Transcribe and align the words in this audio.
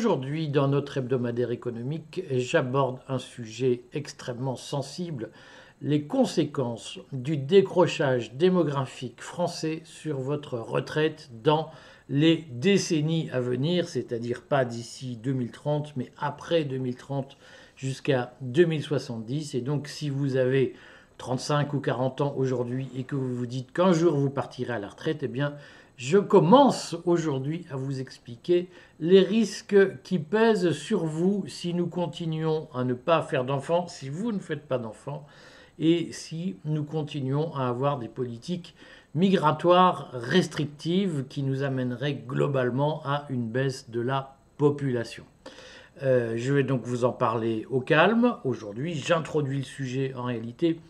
Aujourd'hui, 0.00 0.48
dans 0.48 0.66
notre 0.66 0.96
hebdomadaire 0.96 1.50
économique, 1.50 2.22
j'aborde 2.30 3.00
un 3.06 3.18
sujet 3.18 3.82
extrêmement 3.92 4.56
sensible, 4.56 5.28
les 5.82 6.06
conséquences 6.06 6.98
du 7.12 7.36
décrochage 7.36 8.32
démographique 8.32 9.20
français 9.20 9.82
sur 9.84 10.18
votre 10.18 10.58
retraite 10.58 11.28
dans 11.44 11.70
les 12.08 12.46
décennies 12.50 13.28
à 13.30 13.40
venir, 13.40 13.90
c'est-à-dire 13.90 14.40
pas 14.40 14.64
d'ici 14.64 15.18
2030, 15.18 15.92
mais 15.96 16.10
après 16.16 16.64
2030 16.64 17.36
jusqu'à 17.76 18.32
2070. 18.40 19.54
Et 19.54 19.60
donc 19.60 19.86
si 19.86 20.08
vous 20.08 20.36
avez 20.36 20.72
35 21.18 21.74
ou 21.74 21.80
40 21.80 22.22
ans 22.22 22.34
aujourd'hui 22.38 22.88
et 22.96 23.04
que 23.04 23.16
vous 23.16 23.34
vous 23.34 23.46
dites 23.46 23.70
qu'un 23.70 23.92
jour 23.92 24.16
vous 24.16 24.30
partirez 24.30 24.72
à 24.72 24.78
la 24.78 24.88
retraite, 24.88 25.18
eh 25.24 25.28
bien 25.28 25.56
je 26.00 26.16
commence 26.16 26.96
aujourd'hui 27.04 27.66
à 27.70 27.76
vous 27.76 28.00
expliquer 28.00 28.70
les 29.00 29.20
risques 29.20 30.00
qui 30.02 30.18
pèsent 30.18 30.70
sur 30.70 31.04
vous 31.04 31.44
si 31.46 31.74
nous 31.74 31.88
continuons 31.88 32.68
à 32.74 32.84
ne 32.84 32.94
pas 32.94 33.20
faire 33.20 33.44
d'enfants, 33.44 33.86
si 33.86 34.08
vous 34.08 34.32
ne 34.32 34.38
faites 34.38 34.66
pas 34.66 34.78
d'enfants, 34.78 35.26
et 35.78 36.08
si 36.10 36.56
nous 36.64 36.84
continuons 36.84 37.54
à 37.54 37.68
avoir 37.68 37.98
des 37.98 38.08
politiques 38.08 38.74
migratoires 39.14 40.08
restrictives 40.14 41.26
qui 41.28 41.42
nous 41.42 41.62
amèneraient 41.62 42.14
globalement 42.14 43.02
à 43.04 43.26
une 43.28 43.46
baisse 43.46 43.90
de 43.90 44.00
la 44.00 44.38
population. 44.56 45.24
Euh, 46.02 46.32
je 46.38 46.54
vais 46.54 46.62
donc 46.62 46.80
vous 46.84 47.04
en 47.04 47.12
parler 47.12 47.66
au 47.68 47.80
calme. 47.80 48.36
Aujourd'hui, 48.44 48.94
j'introduis 48.94 49.58
le 49.58 49.64
sujet 49.64 50.14
en 50.16 50.22
réalité 50.22 50.80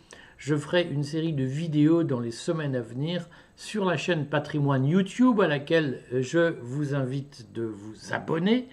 je 0.41 0.56
ferai 0.56 0.84
une 0.84 1.02
série 1.02 1.34
de 1.34 1.44
vidéos 1.44 2.02
dans 2.02 2.19
les 2.19 2.30
semaines 2.30 2.74
à 2.74 2.80
venir 2.80 3.28
sur 3.56 3.84
la 3.84 3.98
chaîne 3.98 4.24
Patrimoine 4.24 4.86
YouTube 4.86 5.38
à 5.42 5.46
laquelle 5.46 6.00
je 6.12 6.55
vous 6.62 6.94
invite 6.94 7.52
de 7.52 7.62
vous 7.62 8.14
abonner. 8.14 8.66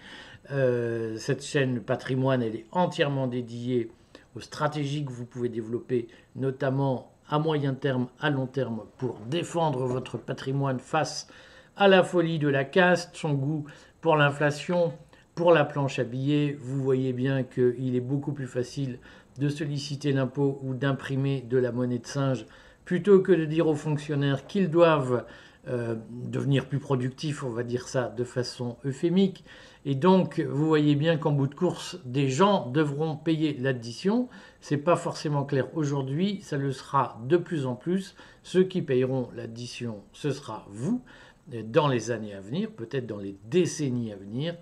Euh, 0.52 1.18
cette 1.18 1.44
chaîne 1.44 1.82
Patrimoine, 1.82 2.42
est 2.42 2.64
entièrement 2.72 3.28
dédiée 3.28 3.92
aux 4.38 4.40
stratégies 4.40 5.04
que 5.04 5.12
vous 5.12 5.26
pouvez 5.26 5.50
développer, 5.50 6.08
notamment 6.38 7.12
à 7.28 7.38
moyen 7.38 7.74
terme, 7.74 8.08
à 8.22 8.30
long 8.30 8.48
terme, 8.48 8.84
pour 8.98 9.20
défendre 9.30 9.86
votre 9.86 10.18
patrimoine 10.18 10.80
face 10.80 11.28
à 11.76 11.90
la 11.90 12.02
folie 12.02 12.40
de 12.40 12.48
la 12.48 12.64
caste, 12.64 13.18
son 13.18 13.34
goût 13.34 13.66
pour 14.00 14.16
l'inflation, 14.16 14.94
pour 15.36 15.52
la 15.52 15.66
planche 15.66 16.00
à 16.00 16.06
billets. 16.06 16.58
Vous 16.62 16.82
voyez 16.82 17.12
bien 17.12 17.44
qu'il 17.44 17.94
est 17.94 18.00
beaucoup 18.00 18.32
plus 18.32 18.48
facile 18.48 19.00
de 19.38 19.50
solliciter 19.50 20.12
l'impôt 20.12 20.60
ou 20.64 20.74
d'imprimer 20.74 21.42
de 21.42 21.58
la 21.58 21.72
monnaie 21.72 22.00
de 22.00 22.08
singe, 22.08 22.46
plutôt 22.86 23.20
que 23.22 23.32
de 23.32 23.46
dire 23.46 23.68
aux 23.68 23.76
fonctionnaires 23.76 24.48
qu'ils 24.48 24.70
doivent 24.70 25.26
euh, 25.68 25.96
devenir 26.10 26.66
plus 26.66 26.80
productifs, 26.80 27.44
on 27.44 27.50
va 27.50 27.64
dire 27.64 27.90
ça 27.90 28.08
de 28.08 28.24
façon 28.24 28.78
euphémique. 28.86 29.44
Et 29.84 29.96
donc, 29.96 30.40
vous 30.40 30.66
voyez 30.66 30.96
bien 30.96 31.18
qu'en 31.18 31.32
bout 31.32 31.48
de 31.48 31.56
course, 31.56 32.00
des 32.06 32.30
gens 32.30 32.70
devront 32.70 33.18
payer 33.18 33.58
l'addition. 33.60 34.30
C'est 34.62 34.78
pas 34.78 34.96
forcément 34.96 35.44
clair 35.44 35.68
aujourd'hui, 35.76 36.40
ça 36.42 36.58
le 36.58 36.72
sera 36.72 37.20
de 37.28 37.36
plus 37.36 37.66
en 37.66 37.76
plus. 37.76 38.16
Ceux 38.44 38.64
qui 38.64 38.82
payeront 38.82 39.30
l'addition, 39.36 40.04
ce 40.14 40.32
sera 40.32 40.66
vous 40.70 41.02
dans 41.48 41.88
les 41.88 42.12
années 42.12 42.34
à 42.34 42.42
venir, 42.42 42.70
peut-être 42.72 43.08
dans 43.08 43.18
les 43.18 43.36
décennies 43.50 44.14
à 44.14 44.16
venir. 44.16 44.56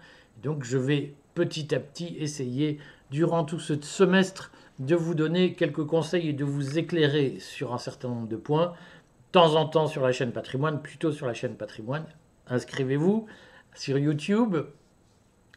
Donc, 0.44 0.64
je 0.64 0.78
vais 0.78 1.14
petit 1.36 1.76
à 1.76 1.80
petit 1.80 2.16
essayer 2.18 2.80
durant 3.12 3.44
tout 3.44 3.60
ce 3.60 3.80
semestre 3.80 4.52
de 4.80 4.96
vous 4.96 5.16
donner 5.16 5.54
quelques 5.54 5.86
conseils 5.86 6.30
et 6.30 6.34
de 6.34 6.44
vous 6.44 6.78
éclairer 6.78 7.38
sur 7.40 7.74
un 7.74 7.78
certain 7.78 8.10
nombre 8.10 8.28
de 8.28 8.36
points. 8.36 8.68
De 8.68 9.40
temps 9.40 9.56
en 9.56 9.66
temps 9.66 9.88
sur 9.88 10.02
la 10.02 10.12
chaîne 10.12 10.32
Patrimoine, 10.32 10.82
plutôt 10.82 11.12
sur 11.12 11.28
la 11.28 11.34
chaîne 11.34 11.56
Patrimoine. 11.56 12.06
Inscrivez-vous 12.48 13.26
sur 13.74 13.98
YouTube. 13.98 14.58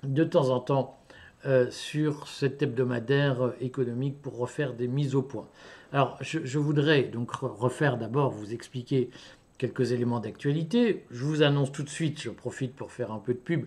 De 0.04 0.24
temps 0.24 0.50
en 0.50 0.60
temps 0.60 1.00
euh, 1.46 1.70
sur 1.70 2.28
cet 2.28 2.62
hebdomadaire 2.62 3.52
économique 3.60 4.20
pour 4.20 4.36
refaire 4.38 4.74
des 4.74 4.88
mises 4.88 5.14
au 5.14 5.22
point. 5.22 5.48
Alors, 5.92 6.16
je, 6.20 6.40
je 6.44 6.58
voudrais 6.58 7.04
donc 7.04 7.30
refaire 7.32 7.96
d'abord, 7.96 8.30
vous 8.30 8.52
expliquer 8.52 9.10
quelques 9.58 9.92
éléments 9.92 10.20
d'actualité. 10.20 11.04
Je 11.10 11.24
vous 11.24 11.42
annonce 11.42 11.72
tout 11.72 11.82
de 11.82 11.88
suite, 11.88 12.20
je 12.20 12.30
profite 12.30 12.74
pour 12.74 12.92
faire 12.92 13.12
un 13.12 13.18
peu 13.18 13.34
de 13.34 13.38
pub, 13.38 13.66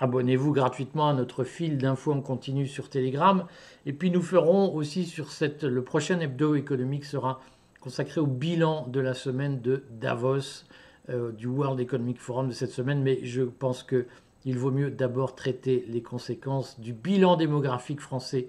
abonnez-vous 0.00 0.52
gratuitement 0.52 1.08
à 1.08 1.14
notre 1.14 1.44
fil 1.44 1.78
d'infos 1.78 2.12
en 2.12 2.22
continu 2.22 2.66
sur 2.66 2.88
Telegram. 2.88 3.46
Et 3.86 3.92
puis 3.92 4.10
nous 4.10 4.22
ferons 4.22 4.74
aussi 4.74 5.04
sur 5.04 5.30
cette, 5.30 5.62
le 5.62 5.84
prochain 5.84 6.18
hebdo 6.20 6.54
économique 6.54 7.04
sera 7.04 7.40
consacré 7.80 8.20
au 8.20 8.26
bilan 8.26 8.86
de 8.88 9.00
la 9.00 9.14
semaine 9.14 9.60
de 9.60 9.84
Davos, 9.90 10.64
euh, 11.10 11.32
du 11.32 11.46
World 11.46 11.80
Economic 11.80 12.18
Forum 12.18 12.48
de 12.48 12.52
cette 12.52 12.72
semaine. 12.72 13.02
Mais 13.02 13.20
je 13.22 13.42
pense 13.42 13.82
qu'il 13.82 14.58
vaut 14.58 14.70
mieux 14.70 14.90
d'abord 14.90 15.34
traiter 15.34 15.84
les 15.88 16.02
conséquences 16.02 16.80
du 16.80 16.92
bilan 16.92 17.36
démographique 17.36 18.00
français 18.00 18.48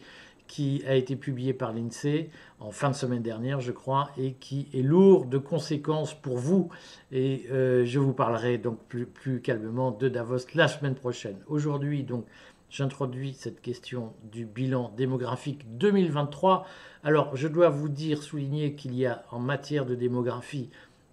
qui 0.52 0.84
a 0.86 0.96
été 0.96 1.16
publié 1.16 1.54
par 1.54 1.72
l'INSEE 1.72 2.30
en 2.60 2.72
fin 2.72 2.90
de 2.90 2.96
semaine 2.96 3.22
dernière, 3.22 3.62
je 3.62 3.72
crois, 3.72 4.10
et 4.18 4.34
qui 4.34 4.68
est 4.74 4.82
lourd 4.82 5.26
de 5.26 5.38
conséquences 5.38 6.14
pour 6.14 6.38
vous. 6.38 6.68
Et 7.14 7.46
euh, 7.52 7.86
je 7.86 8.00
vous 8.00 8.12
parlerai 8.12 8.58
donc 8.58 8.78
plus, 8.90 9.06
plus, 9.06 9.40
calmement 9.40 9.92
de 9.92 10.10
Davos 10.10 10.40
la 10.54 10.68
semaine 10.68 10.96
prochaine. 10.96 11.38
Aujourd'hui, 11.48 12.04
donc, 12.04 12.26
j'introduis 12.70 13.34
cette 13.34 13.62
question 13.62 14.12
du 14.30 14.44
bilan 14.44 14.92
démographique 14.98 15.62
2023. 15.78 16.68
Alors, 17.06 17.34
je 17.38 17.48
dois 17.48 17.70
vous 17.70 17.88
dire, 17.88 18.22
souligner 18.22 18.76
qu'il 18.76 18.94
y 18.94 19.06
a 19.06 19.24
en 19.32 19.40
matière 19.40 19.86
de 19.86 19.96
démographie 19.96 20.70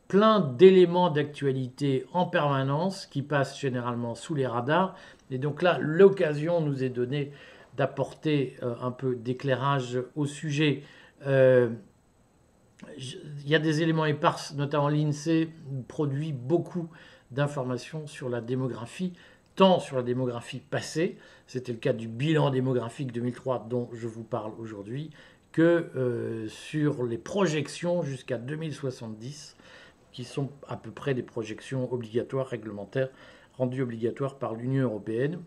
plein 0.09 0.41
d'éléments 0.41 1.10
d'actualité 1.10 2.06
en 2.12 2.26
permanence 2.26 3.06
qui 3.06 3.22
passent 3.22 3.60
généralement 3.60 4.16
sous 4.16 4.34
les 4.34 4.49
radars. 4.49 4.97
Et 5.31 5.38
donc 5.38 5.62
là, 5.62 5.78
l'occasion 5.81 6.60
nous 6.60 6.82
est 6.82 6.88
donnée 6.88 7.31
d'apporter 7.78 8.56
euh, 8.62 8.74
un 8.82 8.90
peu 8.90 9.14
d'éclairage 9.14 9.98
au 10.16 10.26
sujet. 10.26 10.82
Euh, 11.26 11.70
il 12.98 13.48
y 13.48 13.54
a 13.54 13.58
des 13.58 13.82
éléments 13.82 14.04
épars, 14.04 14.40
notamment 14.56 14.88
l'INSEE 14.88 15.48
produit 15.86 16.32
beaucoup 16.32 16.88
d'informations 17.30 18.06
sur 18.06 18.28
la 18.28 18.40
démographie, 18.40 19.12
tant 19.54 19.80
sur 19.80 19.96
la 19.96 20.02
démographie 20.02 20.60
passée, 20.60 21.16
c'était 21.46 21.72
le 21.72 21.78
cas 21.78 21.92
du 21.92 22.08
bilan 22.08 22.50
démographique 22.50 23.12
2003 23.12 23.66
dont 23.68 23.88
je 23.92 24.06
vous 24.06 24.22
parle 24.22 24.52
aujourd'hui, 24.58 25.10
que 25.52 25.90
euh, 25.96 26.46
sur 26.48 27.04
les 27.04 27.18
projections 27.18 28.02
jusqu'à 28.02 28.38
2070, 28.38 29.56
qui 30.12 30.24
sont 30.24 30.50
à 30.68 30.76
peu 30.76 30.90
près 30.90 31.14
des 31.14 31.22
projections 31.22 31.92
obligatoires, 31.92 32.46
réglementaires, 32.46 33.10
rendues 33.56 33.82
obligatoires 33.82 34.36
par 34.36 34.54
l'Union 34.54 34.84
européenne 34.84 35.40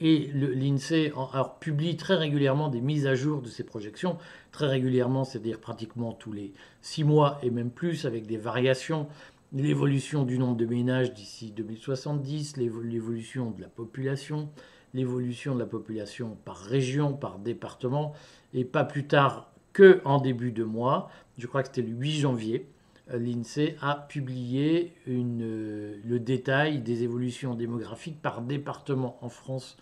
et 0.00 0.30
l'INSEE 0.34 1.12
publie 1.60 1.96
très 1.96 2.16
régulièrement 2.16 2.68
des 2.68 2.80
mises 2.80 3.06
à 3.06 3.14
jour 3.14 3.42
de 3.42 3.48
ces 3.48 3.64
projections, 3.64 4.18
très 4.52 4.66
régulièrement, 4.66 5.24
c'est-à-dire 5.24 5.60
pratiquement 5.60 6.12
tous 6.12 6.32
les 6.32 6.52
six 6.82 7.04
mois 7.04 7.38
et 7.42 7.50
même 7.50 7.70
plus, 7.70 8.04
avec 8.04 8.26
des 8.26 8.36
variations, 8.36 9.06
l'évolution 9.52 10.24
du 10.24 10.38
nombre 10.38 10.56
de 10.56 10.66
ménages 10.66 11.14
d'ici 11.14 11.50
2070, 11.50 12.56
l'évolution 12.56 13.50
de 13.50 13.62
la 13.62 13.68
population, 13.68 14.48
l'évolution 14.94 15.54
de 15.54 15.60
la 15.60 15.66
population 15.66 16.36
par 16.44 16.58
région, 16.58 17.12
par 17.12 17.38
département, 17.38 18.12
et 18.54 18.64
pas 18.64 18.84
plus 18.84 19.06
tard 19.06 19.50
que 19.72 20.00
en 20.04 20.20
début 20.20 20.52
de 20.52 20.64
mois, 20.64 21.10
je 21.38 21.46
crois 21.46 21.62
que 21.62 21.68
c'était 21.68 21.82
le 21.82 21.94
8 21.94 22.12
janvier, 22.12 22.68
l'INSEE 23.12 23.76
a 23.80 24.06
publié 24.08 24.94
une, 25.06 26.00
le 26.04 26.18
détail 26.18 26.80
des 26.80 27.02
évolutions 27.02 27.54
démographiques 27.54 28.20
par 28.20 28.42
département 28.42 29.18
en 29.22 29.28
France 29.28 29.76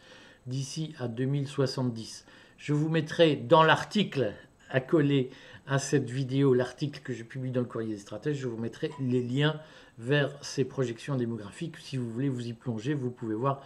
d'ici 0.46 0.94
à 0.98 1.08
2070. 1.08 2.26
Je 2.58 2.72
vous 2.72 2.88
mettrai 2.88 3.36
dans 3.36 3.62
l'article 3.62 4.34
coller 4.80 5.30
à 5.66 5.78
cette 5.78 6.10
vidéo, 6.10 6.52
l'article 6.52 7.00
que 7.02 7.12
je 7.12 7.22
publie 7.22 7.50
dans 7.50 7.60
le 7.60 7.66
courrier 7.66 7.94
des 7.94 8.00
stratèges, 8.00 8.38
je 8.38 8.48
vous 8.48 8.58
mettrai 8.58 8.90
les 9.00 9.22
liens 9.22 9.60
vers 9.98 10.30
ces 10.42 10.64
projections 10.64 11.16
démographiques. 11.16 11.76
Si 11.78 11.96
vous 11.96 12.10
voulez 12.10 12.28
vous 12.28 12.46
y 12.46 12.52
plonger, 12.52 12.94
vous 12.94 13.10
pouvez 13.10 13.34
voir 13.34 13.62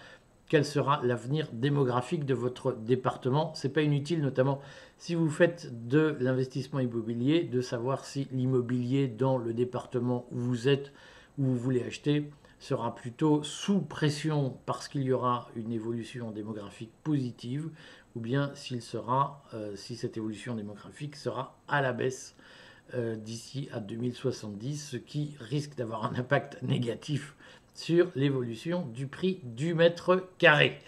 quel 0.48 0.64
sera 0.64 1.00
l'avenir 1.04 1.48
démographique 1.52 2.24
de 2.24 2.34
votre 2.34 2.72
département. 2.72 3.54
Ce 3.54 3.66
n'est 3.66 3.72
pas 3.72 3.82
inutile, 3.82 4.20
notamment 4.20 4.60
si 4.96 5.14
vous 5.14 5.28
faites 5.28 5.86
de 5.88 6.16
l'investissement 6.20 6.80
immobilier, 6.80 7.44
de 7.44 7.60
savoir 7.60 8.04
si 8.04 8.28
l'immobilier 8.32 9.08
dans 9.08 9.38
le 9.38 9.52
département 9.52 10.26
où 10.32 10.38
vous 10.38 10.68
êtes, 10.68 10.92
où 11.38 11.44
vous 11.44 11.56
voulez 11.56 11.82
acheter, 11.82 12.30
sera 12.58 12.94
plutôt 12.94 13.42
sous 13.44 13.80
pression 13.80 14.58
parce 14.66 14.88
qu'il 14.88 15.02
y 15.02 15.12
aura 15.12 15.48
une 15.54 15.72
évolution 15.72 16.32
démographique 16.32 16.90
positive, 17.04 17.70
ou 18.16 18.20
bien 18.20 18.50
s'il 18.54 18.82
sera, 18.82 19.44
euh, 19.54 19.76
si 19.76 19.96
cette 19.96 20.16
évolution 20.16 20.54
démographique 20.56 21.14
sera 21.14 21.56
à 21.68 21.80
la 21.80 21.92
baisse 21.92 22.34
euh, 22.94 23.16
d'ici 23.16 23.68
à 23.72 23.80
2070, 23.80 24.88
ce 24.90 24.96
qui 24.96 25.36
risque 25.38 25.76
d'avoir 25.76 26.06
un 26.06 26.14
impact 26.16 26.60
négatif 26.62 27.36
sur 27.78 28.08
l'évolution 28.16 28.86
du 28.92 29.06
prix 29.06 29.38
du 29.44 29.72
mètre 29.72 30.28
carré. 30.38 30.80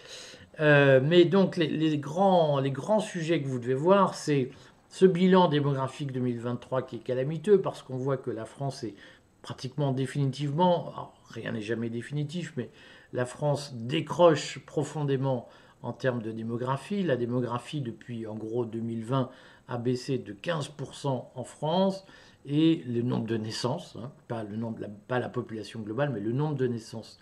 Euh, 0.59 0.99
mais 1.01 1.23
donc 1.23 1.55
les, 1.55 1.97
grands, 1.97 2.59
les 2.59 2.71
grands 2.71 2.99
sujets 2.99 3.41
que 3.41 3.47
vous 3.47 3.59
devez 3.59 3.73
voir, 3.73 4.13
c'est 4.13 4.49
ce 4.89 5.05
bilan 5.05 5.47
démographique 5.47 6.11
2023 6.11 6.81
qui 6.81 6.97
est 6.97 6.99
calamiteux 6.99 7.61
parce 7.61 7.81
qu'on 7.81 7.95
voit 7.95 8.17
que 8.17 8.29
la 8.29 8.43
France 8.43 8.83
est 8.83 8.95
pratiquement 9.41 9.93
définitivement, 9.93 11.13
rien 11.29 11.53
n'est 11.53 11.61
jamais 11.61 11.89
définitif, 11.89 12.51
mais 12.57 12.69
la 13.13 13.25
France 13.25 13.73
décroche 13.73 14.59
profondément 14.59 15.47
en 15.83 15.93
termes 15.93 16.21
de 16.21 16.33
démographie. 16.33 17.03
La 17.03 17.15
démographie, 17.15 17.79
depuis 17.79 18.27
en 18.27 18.35
gros 18.35 18.65
2020, 18.65 19.29
a 19.69 19.77
baissé 19.77 20.17
de 20.17 20.33
15% 20.33 21.07
en 21.33 21.43
France 21.45 22.05
et 22.45 22.83
le 22.87 23.01
nombre 23.01 23.27
de 23.27 23.37
naissances, 23.37 23.95
hein, 24.01 24.11
pas, 24.27 24.43
le 24.43 24.55
nombre, 24.55 24.79
pas 25.07 25.19
la 25.19 25.29
population 25.29 25.81
globale, 25.81 26.11
mais 26.11 26.19
le 26.19 26.31
nombre 26.31 26.55
de 26.55 26.67
naissances 26.67 27.19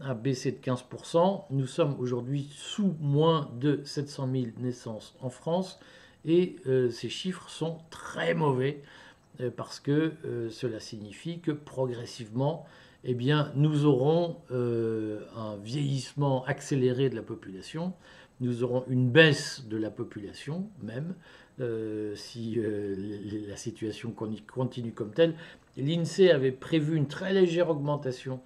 a 0.00 0.14
baissé 0.14 0.52
de 0.52 0.58
15%. 0.58 1.44
Nous 1.50 1.66
sommes 1.66 1.96
aujourd'hui 1.98 2.48
sous 2.52 2.96
moins 3.00 3.50
de 3.60 3.80
700 3.84 4.28
000 4.32 4.46
naissances 4.58 5.14
en 5.20 5.30
France 5.30 5.78
et 6.24 6.56
euh, 6.66 6.90
ces 6.90 7.08
chiffres 7.08 7.48
sont 7.48 7.78
très 7.90 8.34
mauvais 8.34 8.82
euh, 9.40 9.50
parce 9.54 9.80
que 9.80 10.12
euh, 10.24 10.50
cela 10.50 10.80
signifie 10.80 11.40
que 11.40 11.52
progressivement, 11.52 12.66
eh 13.04 13.14
bien, 13.14 13.52
nous 13.54 13.84
aurons 13.84 14.38
un 14.50 15.56
vieillissement 15.62 16.42
accéléré 16.46 17.10
de 17.10 17.14
la 17.14 17.20
population, 17.20 17.92
nous 18.40 18.64
aurons 18.64 18.84
une 18.88 19.10
baisse 19.10 19.66
de 19.68 19.76
la 19.76 19.90
population 19.90 20.70
même, 20.82 21.14
si 21.58 22.58
la 23.48 23.56
situation 23.56 24.12
continue 24.12 24.92
comme 24.92 25.12
telle. 25.12 25.34
L'INSEE 25.76 26.30
avait 26.30 26.52
prévu 26.52 26.96
une 26.96 27.08
très 27.08 27.32
légère 27.32 27.70
augmentation 27.70 28.40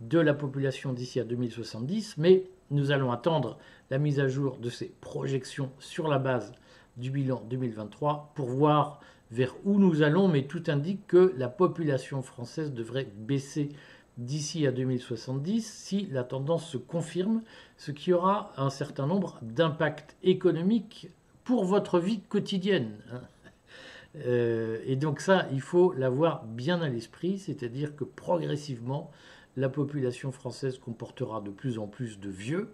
de 0.00 0.18
la 0.18 0.34
population 0.34 0.92
d'ici 0.92 1.20
à 1.20 1.24
2070, 1.24 2.16
mais 2.18 2.44
nous 2.70 2.90
allons 2.90 3.12
attendre 3.12 3.58
la 3.90 3.98
mise 3.98 4.20
à 4.20 4.28
jour 4.28 4.56
de 4.58 4.70
ces 4.70 4.92
projections 5.00 5.70
sur 5.78 6.08
la 6.08 6.18
base 6.18 6.52
du 6.96 7.10
bilan 7.10 7.42
2023 7.48 8.32
pour 8.34 8.48
voir 8.48 9.00
vers 9.30 9.54
où 9.64 9.78
nous 9.78 10.02
allons, 10.02 10.28
mais 10.28 10.44
tout 10.44 10.62
indique 10.68 11.06
que 11.06 11.34
la 11.36 11.48
population 11.48 12.22
française 12.22 12.72
devrait 12.72 13.08
baisser 13.16 13.70
d'ici 14.16 14.66
à 14.66 14.72
2070 14.72 15.66
si 15.66 16.06
la 16.06 16.22
tendance 16.22 16.68
se 16.68 16.76
confirme, 16.76 17.42
ce 17.76 17.90
qui 17.90 18.12
aura 18.12 18.52
un 18.56 18.70
certain 18.70 19.06
nombre 19.06 19.38
d'impacts 19.42 20.16
économiques 20.22 21.08
pour 21.44 21.64
votre 21.64 21.98
vie 21.98 22.20
quotidienne. 22.20 22.96
Hein. 23.12 23.20
Euh, 24.26 24.78
et 24.86 24.96
donc 24.96 25.20
ça, 25.20 25.46
il 25.52 25.60
faut 25.60 25.92
l'avoir 25.92 26.44
bien 26.44 26.80
à 26.80 26.88
l'esprit, 26.88 27.38
c'est-à-dire 27.38 27.96
que 27.96 28.04
progressivement, 28.04 29.10
la 29.56 29.68
population 29.68 30.32
française 30.32 30.78
comportera 30.78 31.40
de 31.40 31.50
plus 31.50 31.78
en 31.78 31.86
plus 31.86 32.18
de 32.18 32.30
vieux, 32.30 32.72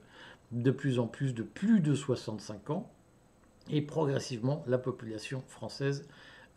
de 0.52 0.70
plus 0.70 0.99
en 0.99 1.06
plus 1.06 1.34
de 1.34 1.43
plus 1.43 1.81
de 1.81 1.94
65 1.94 2.70
ans, 2.70 2.90
et 3.70 3.82
progressivement, 3.82 4.64
la 4.67 4.78
population 4.78 5.43
française 5.49 6.06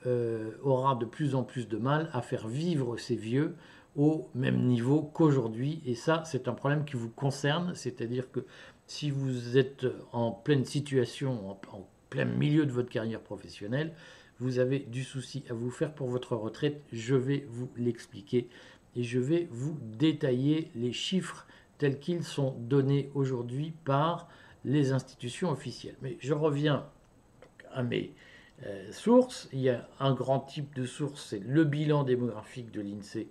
euh, 0.06 0.52
aura 0.64 0.96
de 0.96 1.06
plus 1.06 1.36
en 1.36 1.44
plus 1.44 1.68
de 1.68 1.78
mal 1.78 2.10
à 2.12 2.22
faire 2.22 2.48
vivre 2.48 2.98
ces 2.98 3.16
vieux 3.16 3.56
au 3.96 4.28
même 4.34 4.66
niveau 4.66 5.02
qu'aujourd'hui. 5.02 5.82
Et 5.86 5.96
ça, 5.96 6.24
c'est 6.26 6.48
un 6.48 6.54
problème 6.54 6.84
qui 6.86 6.96
vous 6.96 7.10
concerne, 7.10 7.76
c'est-à-dire 7.76 8.32
que 8.32 8.46
si 8.88 9.12
vous 9.12 9.58
êtes 9.58 9.86
en 10.12 10.32
pleine 10.32 10.66
situation, 10.66 11.52
en 11.52 11.88
plein 12.14 12.26
milieu 12.26 12.68
de 12.68 12.72
votre 12.72 12.92
carrière 12.92 13.22
professionnelle, 13.22 13.92
vous 14.38 14.60
avez 14.60 14.78
du 14.78 15.04
souci 15.04 15.44
à 15.50 15.56
vous 15.56 15.72
faire 15.72 15.96
pour 15.96 16.10
votre 16.10 16.36
retraite. 16.36 16.80
Je 16.92 17.16
vais 17.16 17.48
vous 17.50 17.72
l'expliquer 17.76 18.50
et 18.96 19.02
je 19.02 19.18
vais 19.18 19.48
vous 19.50 19.80
détailler 19.82 20.70
les 20.76 20.94
chiffres 20.94 21.48
tels 21.80 22.00
qu'ils 22.00 22.24
sont 22.24 22.56
donnés 22.60 23.10
aujourd'hui 23.16 23.74
par 23.84 24.30
les 24.64 24.92
institutions 24.92 25.50
officielles. 25.50 25.96
Mais 26.04 26.18
je 26.20 26.36
reviens 26.36 26.86
à 27.72 27.82
mes 27.82 28.14
euh, 28.68 28.92
sources. 28.92 29.50
Il 29.52 29.62
y 29.62 29.70
a 29.70 29.90
un 30.00 30.14
grand 30.14 30.42
type 30.42 30.76
de 30.76 30.86
source, 30.86 31.30
c'est 31.30 31.40
le 31.40 31.64
bilan 31.64 32.04
démographique 32.04 32.70
de 32.70 32.82
l'INSEE 32.82 33.28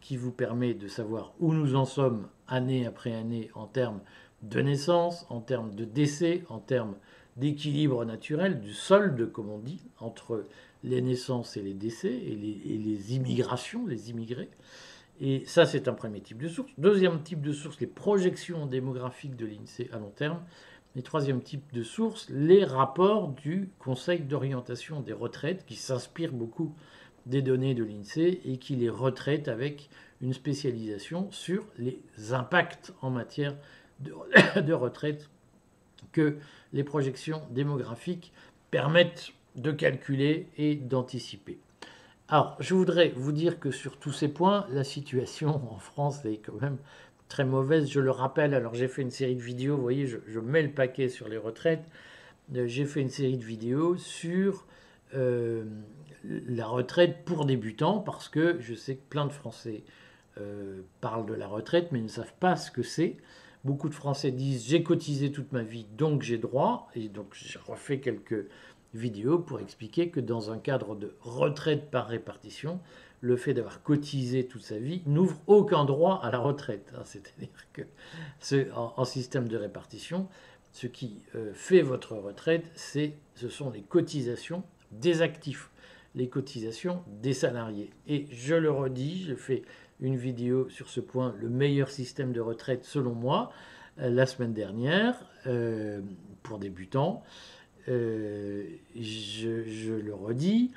qui 0.00 0.16
vous 0.16 0.30
permet 0.30 0.72
de 0.74 0.86
savoir 0.86 1.32
où 1.40 1.52
nous 1.52 1.74
en 1.74 1.84
sommes 1.84 2.28
année 2.46 2.86
après 2.86 3.12
année 3.12 3.50
en 3.54 3.66
termes 3.66 4.00
de 4.42 4.60
naissance, 4.60 5.26
en 5.30 5.40
termes 5.40 5.74
de 5.74 5.84
décès, 5.84 6.44
en 6.48 6.60
termes 6.60 6.94
d'équilibre 7.36 8.04
naturel, 8.04 8.60
du 8.60 8.72
solde, 8.72 9.30
comme 9.32 9.50
on 9.50 9.58
dit, 9.58 9.82
entre 9.98 10.46
les 10.82 11.02
naissances 11.02 11.56
et 11.56 11.62
les 11.62 11.74
décès, 11.74 12.12
et 12.12 12.34
les, 12.34 13.14
immigrations, 13.14 13.86
les 13.86 14.10
immigrés. 14.10 14.50
Et 15.20 15.44
ça, 15.44 15.66
c'est 15.66 15.88
un 15.88 15.92
premier 15.92 16.20
type 16.20 16.42
de 16.42 16.48
source. 16.48 16.70
Deuxième 16.78 17.22
type 17.22 17.42
de 17.42 17.52
source, 17.52 17.78
les 17.80 17.86
projections 17.86 18.66
démographiques 18.66 19.36
de 19.36 19.46
l'INSEE 19.46 19.90
à 19.92 19.98
long 19.98 20.10
terme. 20.10 20.40
Et 20.96 21.02
troisième 21.02 21.42
type 21.42 21.72
de 21.72 21.82
source, 21.82 22.28
les 22.30 22.64
rapports 22.64 23.28
du 23.28 23.70
Conseil 23.78 24.20
d'orientation 24.20 25.00
des 25.00 25.12
retraites, 25.12 25.64
qui 25.66 25.76
s'inspire 25.76 26.32
beaucoup 26.32 26.74
des 27.26 27.42
données 27.42 27.74
de 27.74 27.84
l'INSEE 27.84 28.40
et 28.44 28.56
qui 28.56 28.76
les 28.76 28.88
retraite 28.88 29.48
avec 29.48 29.90
une 30.20 30.32
spécialisation 30.32 31.30
sur 31.30 31.64
les 31.78 32.02
impacts 32.32 32.92
en 33.02 33.10
matière 33.10 33.54
de, 34.00 34.14
de 34.60 34.72
retraite 34.72 35.28
que 36.12 36.36
les 36.72 36.84
projections 36.84 37.42
démographiques 37.50 38.32
permettent 38.70 39.32
de 39.56 39.72
calculer 39.72 40.48
et 40.56 40.76
d'anticiper. 40.76 41.58
Alors, 42.28 42.56
je 42.60 42.74
voudrais 42.74 43.08
vous 43.16 43.32
dire 43.32 43.58
que 43.58 43.72
sur 43.72 43.98
tous 43.98 44.12
ces 44.12 44.28
points, 44.28 44.66
la 44.70 44.84
situation 44.84 45.60
en 45.72 45.78
France 45.78 46.24
est 46.24 46.38
quand 46.38 46.60
même 46.60 46.78
très 47.28 47.44
mauvaise. 47.44 47.90
Je 47.90 48.00
le 48.00 48.10
rappelle, 48.10 48.54
alors 48.54 48.74
j'ai 48.74 48.88
fait 48.88 49.02
une 49.02 49.10
série 49.10 49.34
de 49.34 49.42
vidéos, 49.42 49.76
vous 49.76 49.82
voyez, 49.82 50.06
je, 50.06 50.38
mets 50.38 50.62
le 50.62 50.70
paquet 50.70 51.08
sur 51.08 51.28
les 51.28 51.38
retraites. 51.38 51.84
Euh, 52.54 52.66
j'ai 52.66 52.84
fait 52.84 53.00
une 53.00 53.10
série 53.10 53.36
de 53.36 53.44
vidéos 53.44 53.96
sur 53.96 54.66
euh, 55.14 55.64
la 56.24 56.66
retraite 56.66 57.24
pour 57.24 57.46
débutants, 57.46 57.98
parce 57.98 58.28
que 58.28 58.58
je 58.60 58.74
sais 58.74 58.96
que 58.96 59.08
plein 59.08 59.26
de 59.26 59.32
Français 59.32 59.82
euh, 60.38 60.82
parlent 61.00 61.26
de 61.26 61.34
la 61.34 61.48
retraite, 61.48 61.88
mais 61.90 62.00
ne 62.00 62.08
savent 62.08 62.34
pas 62.38 62.54
ce 62.54 62.70
que 62.70 62.82
c'est. 62.82 63.16
Beaucoup 63.64 63.88
de 63.88 63.94
Français 63.94 64.30
disent 64.30 64.66
j'ai 64.66 64.82
cotisé 64.82 65.32
toute 65.32 65.52
ma 65.52 65.62
vie, 65.62 65.86
donc 65.96 66.22
j'ai 66.22 66.38
droit. 66.38 66.88
Et 66.94 67.08
donc 67.08 67.34
j'ai 67.34 67.58
refait 67.58 68.00
quelques 68.00 68.46
vidéo 68.94 69.38
pour 69.38 69.60
expliquer 69.60 70.10
que 70.10 70.20
dans 70.20 70.50
un 70.50 70.58
cadre 70.58 70.96
de 70.96 71.14
retraite 71.20 71.90
par 71.90 72.08
répartition, 72.08 72.80
le 73.20 73.36
fait 73.36 73.54
d'avoir 73.54 73.82
cotisé 73.82 74.46
toute 74.46 74.62
sa 74.62 74.78
vie 74.78 75.02
n'ouvre 75.06 75.38
aucun 75.46 75.84
droit 75.84 76.20
à 76.22 76.30
la 76.30 76.38
retraite. 76.38 76.92
Hein. 76.96 77.02
C'est-à-dire 77.04 77.48
que 77.72 77.82
en, 78.74 79.04
système 79.04 79.48
de 79.48 79.56
répartition, 79.56 80.28
ce 80.72 80.86
qui 80.86 81.22
euh, 81.34 81.52
fait 81.54 81.82
votre 81.82 82.16
retraite, 82.16 82.64
ce 82.74 83.48
sont 83.48 83.70
les 83.70 83.82
cotisations 83.82 84.62
des 84.90 85.22
actifs, 85.22 85.70
les 86.14 86.28
cotisations 86.28 87.02
des 87.06 87.34
salariés. 87.34 87.90
Et 88.06 88.26
je 88.30 88.54
le 88.54 88.70
redis, 88.70 89.24
je 89.24 89.34
fais 89.34 89.62
une 90.00 90.16
vidéo 90.16 90.68
sur 90.68 90.88
ce 90.88 91.00
point, 91.00 91.34
le 91.40 91.48
meilleur 91.48 91.88
système 91.88 92.32
de 92.32 92.40
retraite 92.40 92.84
selon 92.84 93.14
moi, 93.14 93.52
euh, 94.00 94.10
la 94.10 94.26
semaine 94.26 94.52
dernière, 94.52 95.14
euh, 95.46 96.00
pour 96.42 96.58
débutants. 96.58 97.22
Euh, 97.88 98.64
je, 98.98 99.92
le 99.92 100.14
redis, 100.14 100.70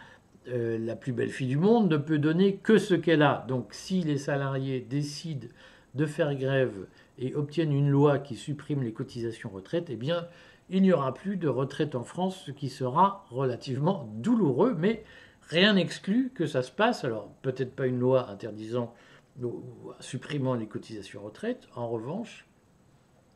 la 0.45 0.95
plus 0.97 1.13
belle 1.13 1.29
fille 1.29 1.47
du 1.47 1.57
monde 1.57 1.89
ne 1.89 1.97
peut 1.97 2.17
donner 2.17 2.57
que 2.57 2.77
ce 2.77 2.95
qu'elle 2.95 3.21
a. 3.21 3.45
Donc 3.47 3.73
si 3.73 4.01
les 4.01 4.17
salariés 4.17 4.81
décident 4.81 5.47
de 5.95 6.05
faire 6.05 6.35
grève 6.35 6.87
et 7.17 7.33
obtiennent 7.35 7.71
une 7.71 7.89
loi 7.89 8.19
qui 8.19 8.35
supprime 8.35 8.83
les 8.83 8.91
cotisations 8.91 9.49
retraite, 9.49 9.87
eh 9.89 9.95
bien, 9.95 10.27
il 10.69 10.81
n'y 10.81 10.91
aura 10.91 11.13
plus 11.13 11.37
de 11.37 11.47
retraite 11.47 11.95
en 11.95 12.03
France, 12.03 12.43
ce 12.45 12.51
qui 12.51 12.69
sera 12.69 13.25
relativement 13.29 14.09
douloureux, 14.15 14.75
mais 14.77 15.03
rien 15.49 15.73
n'exclut 15.73 16.31
que 16.33 16.45
ça 16.45 16.61
se 16.61 16.71
passe. 16.71 17.03
Alors, 17.05 17.29
peut-être 17.41 17.75
pas 17.75 17.87
une 17.87 17.99
loi 17.99 18.29
interdisant 18.29 18.93
ou 19.41 19.63
supprimant 19.99 20.53
les 20.55 20.67
cotisations 20.67 21.21
retraite. 21.21 21.67
En 21.75 21.87
revanche, 21.87 22.45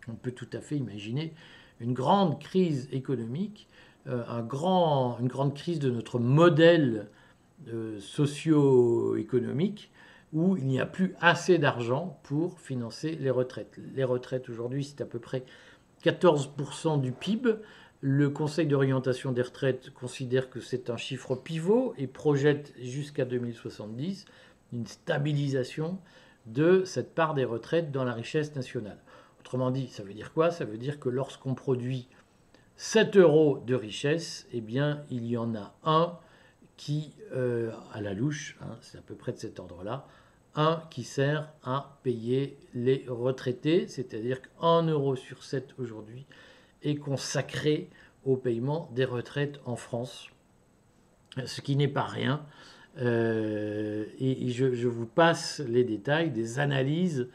on 0.08 0.14
peut 0.14 0.32
tout 0.32 0.50
à 0.54 0.62
fait 0.62 0.78
imaginer 0.78 1.34
une 1.80 1.94
grande 1.94 2.40
crise 2.40 2.88
économique, 2.92 3.68
euh, 4.08 4.24
une 5.20 5.28
grande 5.28 5.54
crise 5.56 5.80
de 5.80 5.90
notre 5.90 6.20
modèle 6.20 7.08
euh, 7.68 8.00
socio-économique 8.00 9.92
où 10.34 10.58
il 10.58 10.66
n'y 10.66 10.80
a 10.80 10.86
plus 10.86 11.16
assez 11.20 11.58
d'argent 11.58 12.20
pour 12.24 12.60
financer 12.60 13.18
les 13.20 13.30
retraites. 13.30 13.80
Les 13.96 14.04
retraites 14.04 14.50
aujourd'hui, 14.50 14.84
c'est 14.84 15.02
à 15.02 15.06
peu 15.06 15.20
près 15.20 15.44
14% 16.04 17.02
du 17.02 17.12
PIB. 17.12 17.56
Le 18.02 18.30
Conseil 18.30 18.68
d'orientation 18.68 19.32
des 19.32 19.42
retraites 19.42 19.92
considère 19.92 20.50
que 20.50 20.60
c'est 20.60 20.90
un 20.90 20.98
chiffre 20.98 21.36
pivot 21.36 21.94
et 21.98 22.08
projette 22.08 22.74
jusqu'à 22.80 23.26
2070 23.26 24.26
une 24.74 24.88
stabilisation 24.88 26.00
de 26.46 26.84
cette 26.86 27.14
part 27.14 27.34
des 27.34 27.46
retraites 27.46 27.92
dans 27.92 28.04
la 28.04 28.14
richesse 28.14 28.56
nationale. 28.56 29.00
Autrement 29.40 29.72
dit, 29.72 29.88
ça 29.88 30.04
veut 30.04 30.14
dire 30.14 30.34
quoi? 30.34 30.52
Ça 30.52 30.66
veut 30.66 30.78
dire 30.78 31.00
que 31.00 31.10
lorsqu'on 31.10 31.56
produit 31.56 32.08
7 32.78 33.18
euros 33.18 33.64
de 33.66 33.76
richesse, 33.76 34.48
eh 34.52 34.62
bien, 34.62 35.04
il 35.10 35.26
y 35.26 35.38
en 35.38 35.56
a 35.56 35.74
un 35.84 36.18
qui, 36.78 37.14
euh, 37.34 37.72
à 37.94 38.02
la 38.02 38.14
louche, 38.14 38.58
hein, 38.62 38.78
c'est 38.82 38.98
à 38.98 39.02
peu 39.02 39.16
près 39.16 39.32
de 39.32 39.38
cet 39.38 39.60
ordre-là, 39.60 40.08
un 40.56 40.84
qui 40.90 41.04
sert 41.04 41.52
à 41.64 41.98
payer 42.04 42.58
les 42.74 43.06
retraités, 43.08 43.88
c'est-à-dire 43.88 44.42
qu'un 44.42 44.84
euro 44.84 45.16
sur 45.16 45.44
7 45.44 45.76
aujourd'hui 45.80 46.26
est 46.84 46.96
consacré 46.96 47.90
au 48.26 48.38
paiement 48.38 48.90
des 48.94 49.06
retraites 49.06 49.60
en 49.66 49.76
France, 49.76 50.28
ce 51.46 51.62
qui 51.62 51.76
n'est 51.76 51.88
pas 51.88 52.04
rien. 52.04 52.46
Et, 53.00 54.50
je, 54.50 54.88
vous 54.88 55.06
passe 55.06 55.60
les 55.68 55.84
détails 55.84 56.32
des 56.32 56.60
analyses 56.60 57.28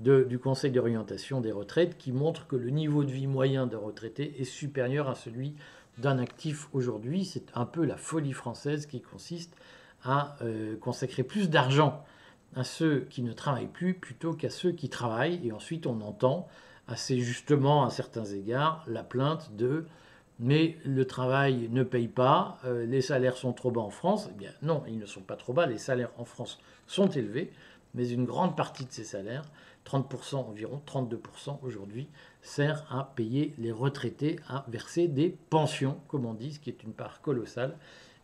du 0.00 0.38
Conseil 0.38 0.72
d'orientation 0.72 1.40
des 1.40 1.52
retraites 1.52 1.96
qui 1.96 2.12
montrent 2.12 2.46
que 2.46 2.56
le 2.56 2.70
niveau 2.70 3.04
de 3.04 3.12
vie 3.12 3.26
moyen 3.26 3.66
d'un 3.66 3.78
retraité 3.78 4.34
est 4.40 4.44
supérieur 4.44 5.08
à 5.08 5.14
celui 5.14 5.54
d'un 5.98 6.18
actif 6.18 6.68
aujourd'hui. 6.72 7.24
C'est 7.24 7.46
un 7.54 7.64
peu 7.64 7.84
la 7.84 7.96
folie 7.96 8.32
française 8.32 8.86
qui 8.86 9.00
consiste 9.00 9.54
à 10.02 10.36
consacrer 10.80 11.22
plus 11.22 11.48
d'argent 11.48 12.04
à 12.56 12.64
ceux 12.64 13.06
qui 13.10 13.22
ne 13.22 13.32
travaillent 13.32 13.66
plus 13.66 13.94
plutôt 13.94 14.32
qu'à 14.32 14.50
ceux 14.50 14.72
qui 14.72 14.88
travaillent. 14.88 15.40
Et 15.46 15.52
ensuite, 15.52 15.86
on 15.86 16.00
entend 16.00 16.48
assez 16.88 17.18
justement, 17.20 17.84
à 17.84 17.90
certains 17.90 18.24
égards, 18.24 18.84
la 18.86 19.02
plainte 19.02 19.54
de 19.56 19.86
mais 20.38 20.76
le 20.84 21.06
travail 21.06 21.68
ne 21.70 21.82
paye 21.82 22.08
pas, 22.08 22.58
euh, 22.64 22.86
les 22.86 23.02
salaires 23.02 23.36
sont 23.36 23.52
trop 23.52 23.70
bas 23.70 23.80
en 23.80 23.90
France. 23.90 24.28
Eh 24.30 24.38
bien, 24.38 24.50
non, 24.62 24.82
ils 24.88 24.98
ne 24.98 25.06
sont 25.06 25.20
pas 25.20 25.36
trop 25.36 25.52
bas, 25.52 25.66
les 25.66 25.78
salaires 25.78 26.10
en 26.18 26.24
France 26.24 26.58
sont 26.86 27.08
élevés, 27.08 27.52
mais 27.94 28.08
une 28.08 28.24
grande 28.24 28.56
partie 28.56 28.84
de 28.84 28.92
ces 28.92 29.04
salaires, 29.04 29.44
30% 29.86 30.36
environ, 30.36 30.82
32% 30.86 31.58
aujourd'hui, 31.62 32.08
sert 32.42 32.84
à 32.90 33.12
payer 33.14 33.54
les 33.58 33.72
retraités, 33.72 34.40
à 34.48 34.64
verser 34.68 35.08
des 35.08 35.36
pensions, 35.50 35.98
comme 36.08 36.26
on 36.26 36.34
dit, 36.34 36.54
ce 36.54 36.58
qui 36.60 36.70
est 36.70 36.82
une 36.82 36.92
part 36.92 37.20
colossale 37.20 37.76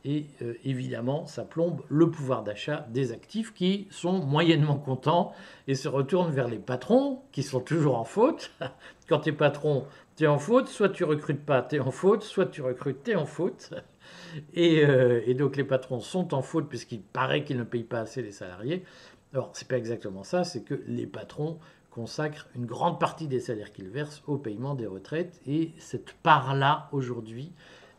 et 0.04 0.26
euh, 0.42 0.54
évidemment, 0.64 1.26
ça 1.26 1.44
plombe 1.44 1.82
le 1.88 2.10
pouvoir 2.10 2.42
d'achat 2.42 2.86
des 2.90 3.12
actifs 3.12 3.52
qui 3.52 3.86
sont 3.90 4.24
moyennement 4.24 4.76
contents 4.76 5.34
et 5.68 5.74
se 5.74 5.88
retournent 5.88 6.32
vers 6.32 6.48
les 6.48 6.58
patrons 6.58 7.20
qui 7.32 7.42
sont 7.42 7.60
toujours 7.60 7.98
en 7.98 8.04
faute. 8.04 8.50
Quand 9.08 9.20
tu 9.20 9.30
es 9.30 9.32
patron, 9.32 9.84
tu 10.16 10.24
es 10.24 10.26
en 10.26 10.38
faute, 10.38 10.68
soit 10.68 10.88
tu 10.90 11.04
recrutes 11.04 11.44
pas, 11.44 11.62
tu 11.62 11.76
es 11.76 11.80
en 11.80 11.90
faute, 11.90 12.22
soit 12.22 12.46
tu 12.46 12.62
recrutes, 12.62 13.02
tu 13.04 13.12
es 13.12 13.16
en 13.16 13.26
faute. 13.26 13.74
Et, 14.54 14.84
euh, 14.84 15.22
et, 15.26 15.34
donc 15.34 15.56
les 15.56 15.64
patrons 15.64 16.00
sont 16.00 16.34
en 16.34 16.42
faute 16.42 16.68
puisqu'il 16.68 17.00
paraît 17.00 17.42
qu'ils 17.42 17.58
ne 17.58 17.64
payent 17.64 17.84
pas 17.84 18.00
assez 18.00 18.22
les 18.22 18.30
salariés. 18.32 18.84
Alors, 19.32 19.50
c'est 19.52 19.68
pas 19.68 19.76
exactement 19.76 20.24
ça, 20.24 20.44
c'est 20.44 20.62
que 20.62 20.82
les 20.86 21.06
patrons 21.06 21.58
consacrent 21.90 22.48
une 22.54 22.66
grande 22.66 22.98
partie 22.98 23.28
des 23.28 23.40
salaires 23.40 23.72
qu'ils 23.72 23.88
versent 23.88 24.22
au 24.26 24.36
paiement 24.36 24.74
des 24.74 24.86
retraites 24.86 25.40
et 25.46 25.72
cette 25.78 26.12
part-là, 26.22 26.88
aujourd'hui, 26.92 27.52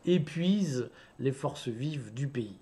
épuise 0.06 0.89
les 1.20 1.32
forces 1.32 1.68
vives 1.68 2.13
du 2.13 2.27
pays. 2.27 2.58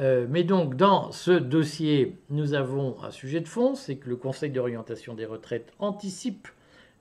Euh, 0.00 0.26
mais 0.28 0.42
donc, 0.44 0.76
dans 0.76 1.12
ce 1.12 1.30
dossier, 1.30 2.16
nous 2.30 2.54
avons 2.54 3.02
un 3.02 3.10
sujet 3.10 3.40
de 3.40 3.48
fond, 3.48 3.74
c'est 3.74 3.96
que 3.96 4.08
le 4.08 4.16
Conseil 4.16 4.50
d'orientation 4.50 5.14
des 5.14 5.26
retraites 5.26 5.72
anticipe 5.78 6.48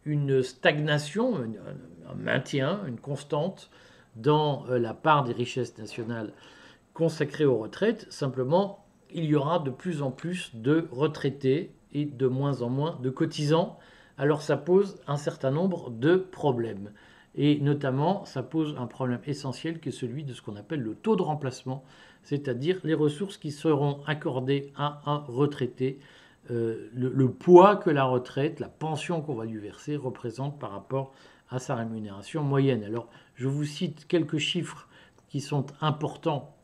une 0.05 0.43
stagnation, 0.43 1.35
un 1.35 2.15
maintien, 2.15 2.81
une 2.87 2.99
constante 2.99 3.69
dans 4.15 4.65
euh, 4.69 4.77
la 4.77 4.93
part 4.93 5.23
des 5.23 5.33
richesses 5.33 5.77
nationales 5.77 6.33
consacrées 6.93 7.45
aux 7.45 7.57
retraites. 7.57 8.05
Simplement, 8.11 8.85
il 9.11 9.25
y 9.25 9.35
aura 9.35 9.59
de 9.59 9.69
plus 9.69 10.01
en 10.01 10.11
plus 10.11 10.55
de 10.55 10.87
retraités 10.91 11.73
et 11.93 12.05
de 12.05 12.27
moins 12.27 12.61
en 12.61 12.69
moins 12.69 12.99
de 13.01 13.09
cotisants. 13.09 13.79
Alors 14.17 14.41
ça 14.41 14.57
pose 14.57 15.01
un 15.07 15.17
certain 15.17 15.51
nombre 15.51 15.89
de 15.89 16.15
problèmes. 16.15 16.91
Et 17.35 17.59
notamment, 17.59 18.25
ça 18.25 18.43
pose 18.43 18.75
un 18.77 18.85
problème 18.85 19.21
essentiel 19.25 19.79
qui 19.79 19.89
est 19.89 19.93
celui 19.93 20.23
de 20.23 20.33
ce 20.33 20.41
qu'on 20.41 20.55
appelle 20.55 20.81
le 20.81 20.93
taux 20.93 21.15
de 21.15 21.23
remplacement, 21.23 21.83
c'est-à-dire 22.21 22.79
les 22.83 22.93
ressources 22.93 23.37
qui 23.37 23.51
seront 23.51 24.01
accordées 24.05 24.71
à 24.75 25.01
un 25.07 25.23
retraité, 25.27 25.99
euh, 26.51 26.89
le, 26.93 27.31
poids 27.31 27.77
que 27.77 27.89
la 27.89 28.03
retraite, 28.03 28.59
la 28.59 28.67
pension 28.67 29.21
qu'on 29.21 29.35
va 29.35 29.45
lui 29.45 29.59
verser 29.59 29.95
représente 29.95 30.59
par 30.59 30.71
rapport 30.71 31.13
à 31.49 31.59
sa 31.59 31.75
rémunération 31.75 32.43
moyenne. 32.43 32.83
Alors, 32.83 33.07
je 33.35 33.47
vous 33.47 33.65
cite 33.65 34.07
quelques 34.07 34.39
chiffres 34.39 34.87
qui 35.29 35.41
sont 35.41 35.65
importants 35.81 36.55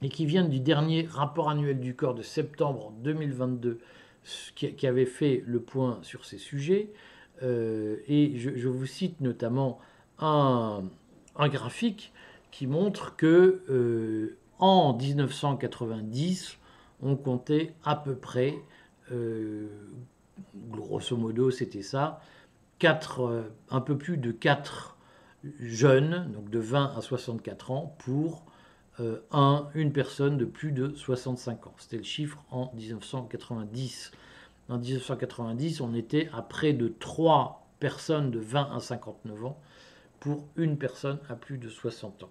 et 0.00 0.08
qui 0.08 0.26
viennent 0.26 0.48
du 0.48 0.60
dernier 0.60 1.06
rapport 1.08 1.50
annuel 1.50 1.78
du 1.78 1.94
corps 1.94 2.14
de 2.14 2.22
septembre 2.22 2.92
2022 3.02 3.80
qui, 4.54 4.86
avait 4.86 5.06
fait 5.06 5.42
le 5.46 5.60
point 5.60 5.98
sur 6.02 6.24
ces 6.24 6.38
sujets. 6.38 6.92
Euh, 7.42 7.96
et 8.06 8.38
je, 8.38 8.56
je, 8.56 8.68
vous 8.68 8.86
cite 8.86 9.20
notamment 9.20 9.80
un, 10.18 10.82
graphique 11.36 12.12
qui 12.50 12.66
montre 12.66 13.16
que 13.16 13.62
euh, 13.68 14.36
en 14.58 14.96
1990, 14.96 16.58
on 17.02 17.16
comptait 17.16 17.74
à 17.84 17.96
peu 17.96 18.14
près, 18.14 18.54
euh, 19.12 19.68
grosso 20.68 21.16
modo 21.16 21.50
c'était 21.50 21.82
ça, 21.82 22.20
4, 22.78 23.20
euh, 23.20 23.42
un 23.70 23.80
peu 23.80 23.96
plus 23.96 24.16
de 24.16 24.32
4 24.32 24.96
jeunes, 25.60 26.30
donc 26.32 26.50
de 26.50 26.58
20 26.58 26.94
à 26.96 27.00
64 27.00 27.70
ans, 27.70 27.96
pour 27.98 28.44
un, 29.32 29.68
une 29.74 29.92
personne 29.92 30.36
de 30.36 30.44
plus 30.44 30.70
de 30.70 30.94
65 30.94 31.66
ans. 31.66 31.74
C'était 31.78 31.96
le 31.96 32.04
chiffre 32.04 32.44
en 32.50 32.70
1990. 32.74 34.12
En 34.68 34.78
1990, 34.78 35.80
on 35.80 35.94
était 35.94 36.28
à 36.32 36.42
près 36.42 36.72
de 36.72 36.86
3 36.86 37.66
personnes 37.80 38.30
de 38.30 38.38
20 38.38 38.76
à 38.76 38.78
59 38.78 39.44
ans 39.44 39.58
pour 40.20 40.46
une 40.54 40.78
personne 40.78 41.18
à 41.28 41.34
plus 41.34 41.58
de 41.58 41.68
60 41.68 42.22
ans. 42.22 42.30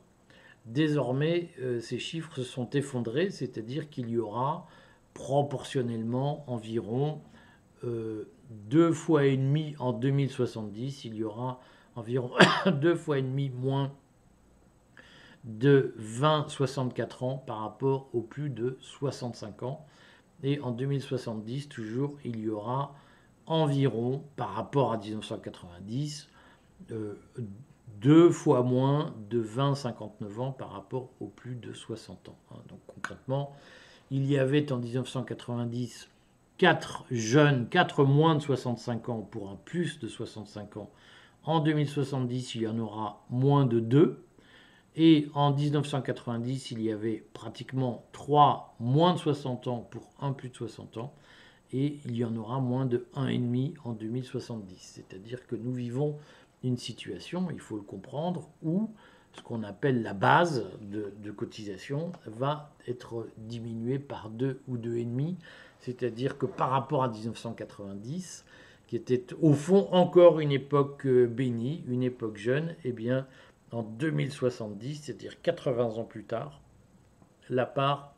Désormais, 0.65 1.49
euh, 1.59 1.81
ces 1.81 1.99
chiffres 1.99 2.33
se 2.33 2.43
sont 2.43 2.69
effondrés, 2.69 3.29
c'est-à-dire 3.29 3.89
qu'il 3.89 4.09
y 4.09 4.17
aura 4.17 4.65
proportionnellement 5.13 6.43
environ 6.47 7.21
euh, 7.83 8.29
deux 8.49 8.91
fois 8.91 9.25
et 9.25 9.37
demi 9.37 9.75
en 9.79 9.93
2070, 9.93 11.05
il 11.05 11.15
y 11.15 11.23
aura 11.23 11.59
environ 11.95 12.31
deux 12.81 12.95
fois 12.95 13.19
et 13.19 13.21
demi 13.21 13.49
moins 13.49 13.91
de 15.43 15.95
20-64 15.99 17.23
ans 17.23 17.37
par 17.37 17.59
rapport 17.59 18.09
aux 18.13 18.21
plus 18.21 18.49
de 18.49 18.77
65 18.81 19.63
ans. 19.63 19.85
Et 20.43 20.59
en 20.59 20.71
2070, 20.71 21.69
toujours, 21.69 22.17
il 22.23 22.39
y 22.39 22.49
aura 22.49 22.95
environ, 23.47 24.23
par 24.35 24.53
rapport 24.53 24.93
à 24.93 24.97
1990, 24.97 26.29
euh, 26.91 27.15
deux 27.99 28.29
fois 28.29 28.63
moins 28.63 29.13
de 29.29 29.43
20-59 29.43 30.39
ans 30.39 30.51
par 30.51 30.71
rapport 30.71 31.09
aux 31.19 31.27
plus 31.27 31.55
de 31.55 31.73
60 31.73 32.29
ans. 32.29 32.37
Hein. 32.51 32.59
Donc 32.69 32.79
concrètement, 32.87 33.53
il 34.11 34.29
y 34.29 34.37
avait 34.37 34.71
en 34.71 34.77
1990 34.77 36.09
4 36.61 37.05
jeunes, 37.09 37.67
4 37.69 38.03
moins 38.03 38.35
de 38.35 38.39
65 38.39 39.09
ans 39.09 39.21
pour 39.21 39.49
un 39.49 39.55
plus 39.55 39.97
de 39.97 40.07
65 40.07 40.77
ans. 40.77 40.91
En 41.43 41.59
2070, 41.59 42.53
il 42.53 42.61
y 42.61 42.67
en 42.67 42.77
aura 42.77 43.25
moins 43.31 43.65
de 43.65 43.79
2. 43.79 44.23
Et 44.95 45.27
en 45.33 45.55
1990, 45.55 46.69
il 46.69 46.83
y 46.83 46.91
avait 46.91 47.23
pratiquement 47.33 48.05
3 48.11 48.75
moins 48.79 49.13
de 49.13 49.17
60 49.17 49.65
ans 49.65 49.87
pour 49.89 50.11
un 50.19 50.33
plus 50.33 50.49
de 50.49 50.55
60 50.55 50.97
ans. 50.97 51.15
Et 51.73 51.97
il 52.05 52.15
y 52.15 52.23
en 52.23 52.35
aura 52.35 52.59
moins 52.59 52.85
de 52.85 53.07
1,5 53.15 53.77
en 53.83 53.93
2070. 53.93 54.77
C'est-à-dire 54.77 55.47
que 55.47 55.55
nous 55.55 55.73
vivons 55.73 56.19
une 56.63 56.77
situation, 56.77 57.47
il 57.51 57.59
faut 57.59 57.77
le 57.77 57.81
comprendre, 57.81 58.49
où 58.61 58.91
ce 59.33 59.41
qu'on 59.41 59.63
appelle 59.63 60.03
la 60.03 60.13
base 60.13 60.65
de, 60.81 61.31
cotisation 61.31 62.11
va 62.25 62.73
être 62.87 63.27
diminuée 63.37 63.99
par 63.99 64.29
2 64.29 64.61
ou 64.67 64.77
2,5, 64.77 65.35
c'est-à-dire 65.79 66.37
que 66.37 66.45
par 66.45 66.69
rapport 66.69 67.03
à 67.03 67.09
1990, 67.09 68.45
qui 68.87 68.95
était 68.95 69.25
au 69.41 69.53
fond 69.53 69.87
encore 69.91 70.39
une 70.41 70.51
époque 70.51 71.05
euh, 71.05 71.25
bénie, 71.25 71.83
une 71.87 72.03
époque 72.03 72.37
jeune, 72.37 72.75
eh 72.83 72.91
bien 72.91 73.25
en 73.71 73.83
2070, 73.83 75.03
c'est-à-dire 75.03 75.41
80 75.41 75.95
ans 75.95 76.03
plus 76.03 76.25
tard, 76.25 76.61
la 77.49 77.65
part 77.65 78.13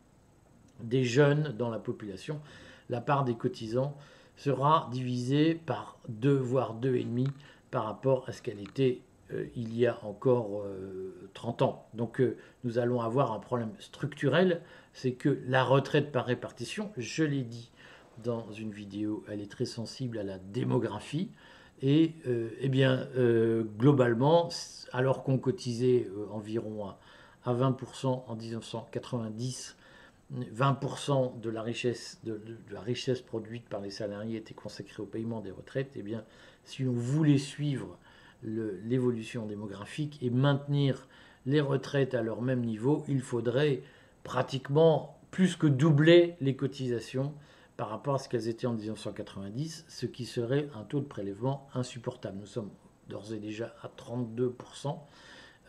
des 0.82 1.04
jeunes 1.04 1.54
dans 1.58 1.70
la 1.70 1.78
population, 1.78 2.42
la 2.90 3.02
part 3.02 3.24
des 3.24 3.36
cotisants 3.36 3.96
sera 4.36 4.90
divisée 4.92 5.54
par 5.54 6.00
2 6.10 6.36
voire 6.36 6.76
2,5 6.76 7.28
par 7.70 7.86
rapport 7.86 8.28
à 8.28 8.32
ce 8.32 8.42
qu'elle 8.42 8.60
était 8.60 9.02
il 9.56 9.78
y 9.78 9.86
a 9.86 10.00
encore 10.04 10.66
30 11.34 11.62
euh, 11.62 11.66
ans. 11.66 11.88
Donc 11.94 12.20
euh, 12.20 12.38
nous 12.64 12.78
allons 12.78 13.02
avoir 13.02 13.32
un 13.32 13.40
problème 13.40 13.72
structurel, 13.80 14.62
c'est 14.94 15.14
que 15.14 15.40
la 15.48 15.64
retraite 15.64 16.12
par 16.12 16.26
répartition, 16.26 16.92
je 16.98 17.24
l'ai 17.24 17.44
dit 17.44 17.72
dans 18.24 18.52
une 18.52 18.72
vidéo, 18.72 19.24
elle 19.30 19.42
est 19.42 19.52
très 19.52 19.66
sensible 19.66 20.18
à 20.18 20.24
la 20.24 20.38
démographie. 20.38 21.32
Et 21.82 22.14
eh 22.62 22.70
bien, 22.70 23.10
globalement, 23.78 24.48
alors 24.94 25.24
qu'on 25.24 25.38
cotisait 25.38 26.08
environ 26.32 26.88
à, 27.46 27.54
20% 27.54 28.24
en 28.26 28.36
1990, 28.38 29.76
20% 30.34 31.40
de 31.42 31.50
la, 31.50 31.62
richesse, 31.62 32.20
de, 32.24 32.40
la 32.72 32.80
richesse 32.80 33.22
produite 33.22 33.68
par 33.68 33.82
les 33.82 33.90
salariés 33.90 34.38
était 34.38 34.54
consacrée 34.54 35.02
au 35.02 35.06
paiement 35.06 35.42
des 35.42 35.52
retraites, 35.52 35.92
eh 35.96 36.04
bien, 36.04 36.24
si 36.64 36.86
on 36.86 36.94
voulait 36.94 37.38
suivre 37.38 37.98
l'évolution 38.44 39.46
démographique 39.46 40.20
et 40.22 40.30
maintenir 40.30 41.08
les 41.46 41.62
retraites 41.62 42.14
à 42.14 42.22
leur 42.22 42.42
même 42.42 42.62
niveau, 42.62 43.04
il 43.08 43.22
faudrait 43.22 43.82
pratiquement 44.24 45.20
plus 45.32 45.56
que 45.56 45.68
doubler 45.68 46.36
les 46.42 46.56
cotisations 46.56 47.34
par 47.76 47.90
rapport 47.90 48.16
à 48.16 48.20
ce 48.20 48.30
qu'elles 48.30 48.48
étaient 48.48 48.68
en 48.68 48.74
1990, 48.74 49.86
ce 49.88 50.06
qui 50.06 50.26
serait 50.26 50.70
un 50.76 50.84
taux 50.84 51.00
de 51.00 51.06
prélèvement 51.06 51.68
insupportable. 51.74 52.38
Nous 52.40 52.46
sommes 52.46 52.70
d'ores 53.10 53.34
et 53.34 53.40
déjà 53.40 53.74
à 53.82 53.90
32%. 53.98 54.98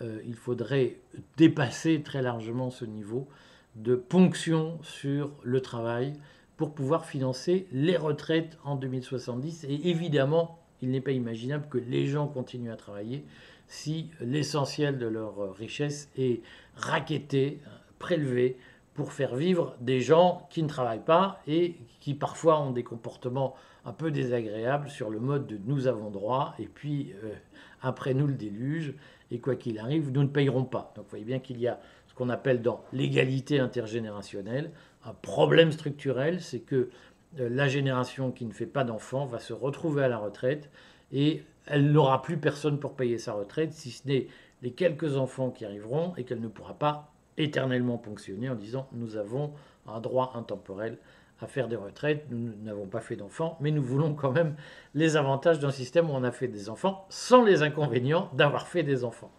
Euh, 0.02 0.20
il 0.26 0.34
faudrait 0.34 1.00
dépasser 1.36 2.02
très 2.02 2.20
largement 2.20 2.70
ce 2.70 2.84
niveau 2.84 3.28
de 3.76 3.94
ponction 3.94 4.78
sur 4.82 5.32
le 5.42 5.60
travail 5.60 6.12
pour 6.56 6.74
pouvoir 6.74 7.06
financer 7.06 7.66
les 7.72 7.96
retraites 7.96 8.58
en 8.64 8.76
2070. 8.76 9.64
Et 9.64 9.88
évidemment, 9.88 10.63
il 10.84 10.90
n'est 10.90 11.00
pas 11.00 11.12
imaginable 11.12 11.66
que 11.70 11.78
les 11.78 12.06
gens 12.06 12.28
continuent 12.28 12.70
à 12.70 12.76
travailler 12.76 13.24
si 13.66 14.10
l'essentiel 14.20 14.98
de 14.98 15.06
leur 15.06 15.56
richesse 15.56 16.10
est 16.16 16.42
raquetté, 16.76 17.60
prélevé 17.98 18.58
pour 18.92 19.12
faire 19.12 19.34
vivre 19.34 19.74
des 19.80 20.00
gens 20.00 20.46
qui 20.50 20.62
ne 20.62 20.68
travaillent 20.68 21.04
pas 21.04 21.40
et 21.46 21.76
qui 22.00 22.14
parfois 22.14 22.60
ont 22.60 22.70
des 22.70 22.84
comportements 22.84 23.54
un 23.86 23.92
peu 23.92 24.10
désagréables 24.10 24.90
sur 24.90 25.08
le 25.08 25.18
mode 25.18 25.46
de 25.46 25.58
nous 25.64 25.86
avons 25.86 26.10
droit 26.10 26.54
et 26.58 26.66
puis 26.66 27.14
euh, 27.24 27.32
après 27.80 28.12
nous 28.12 28.26
le 28.26 28.34
déluge 28.34 28.94
et 29.30 29.40
quoi 29.40 29.56
qu'il 29.56 29.78
arrive, 29.78 30.10
nous 30.12 30.22
ne 30.22 30.28
payerons 30.28 30.64
pas. 30.64 30.92
Donc 30.94 31.06
vous 31.06 31.10
voyez 31.10 31.24
bien 31.24 31.38
qu'il 31.38 31.58
y 31.58 31.66
a 31.66 31.80
ce 32.06 32.14
qu'on 32.14 32.28
appelle 32.28 32.60
dans 32.60 32.84
l'égalité 32.92 33.58
intergénérationnelle 33.58 34.70
un 35.06 35.14
problème 35.14 35.72
structurel, 35.72 36.40
c'est 36.40 36.60
que 36.60 36.90
la 37.38 37.68
génération 37.68 38.30
qui 38.30 38.44
ne 38.44 38.52
fait 38.52 38.66
pas 38.66 38.84
d'enfants 38.84 39.26
va 39.26 39.38
se 39.38 39.52
retrouver 39.52 40.04
à 40.04 40.08
la 40.08 40.18
retraite 40.18 40.70
et 41.12 41.42
elle 41.66 41.92
n'aura 41.92 42.22
plus 42.22 42.36
personne 42.36 42.78
pour 42.78 42.94
payer 42.94 43.18
sa 43.18 43.32
retraite, 43.32 43.72
si 43.72 43.90
ce 43.90 44.06
n'est 44.06 44.28
les 44.62 44.72
quelques 44.72 45.16
enfants 45.16 45.50
qui 45.50 45.64
arriveront 45.64 46.14
et 46.16 46.24
qu'elle 46.24 46.40
ne 46.40 46.48
pourra 46.48 46.74
pas 46.74 47.12
éternellement 47.36 47.98
ponctionner 47.98 48.48
en 48.48 48.54
disant 48.54 48.88
nous 48.92 49.16
avons 49.16 49.52
un 49.86 50.00
droit 50.00 50.32
intemporel 50.36 50.98
à 51.40 51.46
faire 51.46 51.68
des 51.68 51.76
retraites, 51.76 52.26
nous 52.30 52.52
n'avons 52.62 52.86
pas 52.86 53.00
fait 53.00 53.16
d'enfants, 53.16 53.58
mais 53.60 53.70
nous 53.70 53.82
voulons 53.82 54.14
quand 54.14 54.32
même 54.32 54.54
les 54.94 55.16
avantages 55.16 55.58
d'un 55.58 55.72
système 55.72 56.08
où 56.08 56.14
on 56.14 56.24
a 56.24 56.30
fait 56.30 56.48
des 56.48 56.70
enfants 56.70 57.06
sans 57.08 57.44
les 57.44 57.62
inconvénients 57.62 58.30
d'avoir 58.32 58.68
fait 58.68 58.82
des 58.82 59.04
enfants. 59.04 59.32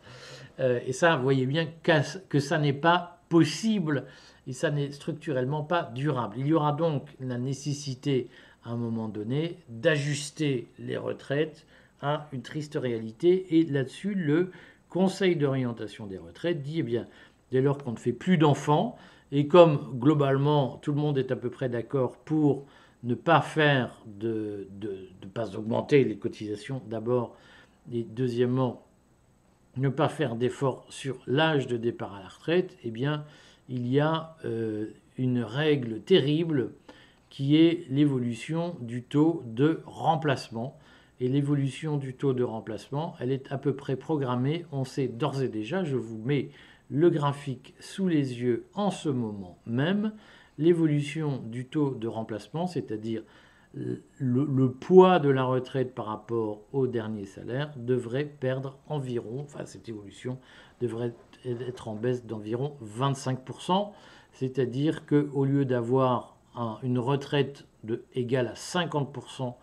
Euh, 0.60 0.80
et 0.86 0.94
ça, 0.94 1.16
vous 1.16 1.24
voyez 1.24 1.46
bien 1.46 1.68
que 2.30 2.40
ça 2.40 2.58
n'est 2.60 2.74
pas 2.74 3.20
possible 3.30 4.06
et 4.48 4.54
ça 4.54 4.72
n'est 4.72 4.92
structurellement 4.92 5.64
pas 5.64 5.92
durable. 5.96 6.36
Il 6.38 6.48
y 6.48 6.54
aura 6.54 6.72
donc 6.72 7.10
la 7.20 7.38
nécessité 7.38 8.28
à 8.64 8.72
un 8.72 8.76
moment 8.76 9.08
donné 9.08 9.58
d'ajuster 9.70 10.68
les 10.80 10.98
retraites 10.98 11.66
à 12.02 12.28
une 12.34 12.42
triste 12.42 12.78
réalité 12.80 13.58
et 13.58 13.64
là-dessus 13.66 14.14
le 14.14 14.52
Conseil 14.90 15.36
d'orientation 15.36 16.08
des 16.08 16.18
retraites 16.18 16.62
dit 16.62 16.80
eh 16.80 16.84
bien 16.84 17.08
dès 17.52 17.62
lors 17.62 17.78
qu'on 17.78 17.92
ne 17.92 17.98
fait 17.98 18.14
plus 18.14 18.38
d'enfants 18.38 18.98
et 19.32 19.48
comme 19.48 20.00
globalement 20.00 20.78
tout 20.82 20.94
le 20.94 21.02
monde 21.02 21.18
est 21.18 21.32
à 21.32 21.36
peu 21.36 21.50
près 21.50 21.68
d'accord 21.68 22.18
pour 22.18 22.66
ne 23.04 23.14
pas 23.14 23.42
faire 23.42 24.02
de, 24.06 24.68
ne 24.82 25.28
pas 25.28 25.56
augmenter 25.56 26.04
les 26.04 26.18
cotisations 26.18 26.82
d'abord 26.88 27.36
et 27.92 28.04
deuxièmement 28.04 28.84
ne 29.78 29.90
pas 29.90 30.10
faire 30.10 30.36
d'efforts 30.36 30.86
sur 30.90 31.18
l'âge 31.28 31.68
de 31.68 31.78
départ 31.78 32.16
à 32.16 32.22
la 32.22 32.30
retraite, 32.30 32.78
eh 32.84 32.92
bien 32.92 33.26
il 33.70 33.88
y 33.88 34.00
a 34.00 34.36
euh, 34.46 34.88
une 35.18 35.42
règle 35.42 36.02
terrible 36.02 36.72
qui 37.30 37.58
est 37.58 37.86
l'évolution 37.90 38.76
du 38.80 39.04
taux 39.04 39.44
de 39.46 39.82
remplacement. 39.86 40.78
Et 41.22 41.30
l'évolution 41.30 41.98
du 41.98 42.14
taux 42.14 42.34
de 42.34 42.44
remplacement, 42.44 43.16
elle 43.20 43.32
est 43.32 43.52
à 43.52 43.58
peu 43.58 43.74
près 43.74 43.96
programmée. 43.96 44.66
On 44.72 44.84
sait 44.84 45.08
d'ores 45.08 45.42
et 45.42 45.48
déjà, 45.48 45.84
je 45.84 45.96
vous 45.96 46.18
mets 46.18 46.50
le 46.90 47.10
graphique 47.10 47.74
sous 47.80 48.08
les 48.08 48.42
yeux 48.42 48.66
en 48.74 48.92
ce 48.92 49.10
moment 49.10 49.58
même, 49.66 50.14
l'évolution 50.58 51.42
du 51.46 51.66
taux 51.66 51.96
de 51.96 52.08
remplacement, 52.08 52.68
c'est-à-dire 52.68 53.24
le, 54.20 54.72
poids 54.72 55.20
de 55.20 55.30
la 55.30 55.44
retraite 55.44 55.94
par 55.94 56.06
rapport 56.06 56.62
au 56.72 56.88
dernier 56.88 57.26
salaire, 57.26 57.74
devrait 57.76 58.26
perdre 58.26 58.78
environ, 58.88 59.42
enfin 59.42 59.66
cette 59.66 59.90
évolution 59.90 60.40
devrait 60.80 61.14
être 61.46 61.88
en 61.88 61.96
baisse 61.96 62.26
d'environ 62.26 62.76
25%, 62.84 63.92
c'est-à-dire 64.34 65.06
qu'au 65.06 65.46
lieu 65.46 65.66
d'avoir 65.66 66.36
une 66.84 67.00
retraite 67.00 67.66
de, 67.84 68.04
égale 68.14 68.48
à 68.48 68.54
50% 68.54 69.54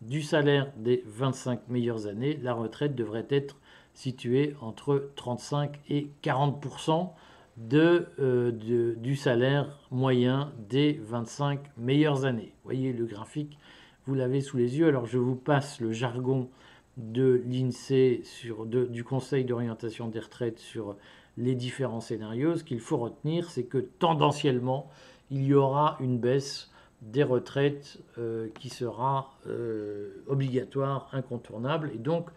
du 0.00 0.22
salaire 0.22 0.72
des 0.76 1.02
25 1.06 1.68
meilleures 1.68 2.06
années, 2.06 2.38
la 2.42 2.54
retraite 2.54 2.94
devrait 2.94 3.26
être 3.30 3.56
située 3.94 4.54
entre 4.60 5.10
35 5.16 5.78
et 5.88 6.10
40% 6.22 7.10
de, 7.56 8.06
euh, 8.20 8.52
de, 8.52 8.94
du 8.94 9.16
salaire 9.16 9.80
moyen 9.90 10.52
des 10.68 11.00
25 11.02 11.60
meilleures 11.76 12.24
années. 12.24 12.54
Voyez 12.64 12.92
le 12.92 13.04
graphique, 13.06 13.58
vous 14.06 14.14
l'avez 14.14 14.40
sous 14.40 14.56
les 14.56 14.78
yeux. 14.78 14.86
Alors 14.86 15.06
je 15.06 15.18
vous 15.18 15.34
passe 15.34 15.80
le 15.80 15.92
jargon 15.92 16.48
de 16.96 17.42
l'INSEE, 17.46 18.20
sur, 18.24 18.66
du 18.66 19.04
Conseil 19.04 19.44
d'orientation 19.44 20.08
des 20.08 20.20
retraites 20.20 20.58
sur 20.58 20.96
les 21.38 21.54
différents 21.54 22.00
scénarios, 22.00 22.56
ce 22.56 22.64
qu'il 22.64 22.80
faut 22.80 22.96
retenir, 22.96 23.50
c'est 23.50 23.64
que 23.64 23.78
tendanciellement, 23.78 24.90
il 25.30 25.44
y 25.44 25.54
aura 25.54 25.96
une 26.00 26.18
baisse 26.18 26.70
des 27.00 27.22
retraites 27.22 27.98
euh, 28.18 28.48
qui 28.58 28.70
sera 28.70 29.30
euh, 29.46 30.24
obligatoire, 30.26 31.08
incontournable. 31.12 31.92
Et 31.94 31.98
donc, 31.98 32.28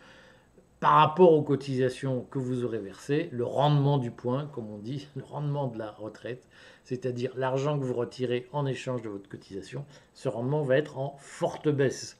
par 0.79 0.93
rapport 0.93 1.33
aux 1.33 1.41
cotisations 1.41 2.27
que 2.29 2.37
vous 2.37 2.63
aurez 2.63 2.77
versées, 2.77 3.29
le 3.31 3.43
rendement 3.43 3.97
du 3.97 4.11
point, 4.11 4.45
comme 4.53 4.69
on 4.69 4.77
dit, 4.77 5.07
le 5.15 5.23
rendement 5.23 5.67
de 5.67 5.79
la 5.79 5.91
retraite, 5.91 6.47
c'est-à-dire 6.83 7.31
l'argent 7.35 7.79
que 7.79 7.83
vous 7.83 7.95
retirez 7.95 8.47
en 8.53 8.67
échange 8.67 9.01
de 9.01 9.09
votre 9.09 9.27
cotisation, 9.27 9.83
ce 10.13 10.29
rendement 10.29 10.61
va 10.61 10.77
être 10.77 10.99
en 10.99 11.15
forte 11.17 11.69
baisse. 11.69 12.19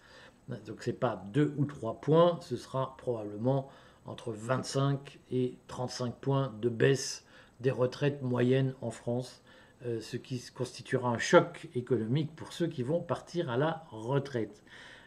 Donc 0.66 0.82
ce 0.82 0.90
n'est 0.90 0.96
pas 0.96 1.24
2 1.32 1.54
ou 1.58 1.66
3 1.66 2.02
points, 2.02 2.40
ce 2.42 2.58
sera 2.58 2.96
probablement 2.98 3.70
entre 4.06 4.32
25 4.32 5.20
et 5.32 5.58
35 5.68 6.16
points 6.16 6.54
de 6.62 6.70
baisse 6.70 7.26
des 7.60 7.72
retraites 7.72 8.22
moyennes 8.22 8.74
en 8.82 8.92
France, 8.92 9.44
euh, 9.86 10.02
ce 10.02 10.18
qui 10.18 10.44
constituera 10.54 11.10
un 11.10 11.18
choc 11.18 11.70
économique 11.76 12.36
pour 12.36 12.54
ceux 12.54 12.68
qui 12.68 12.84
vont 12.84 13.00
partir 13.02 13.50
à 13.50 13.58
la 13.58 13.86
retraite. 13.92 14.64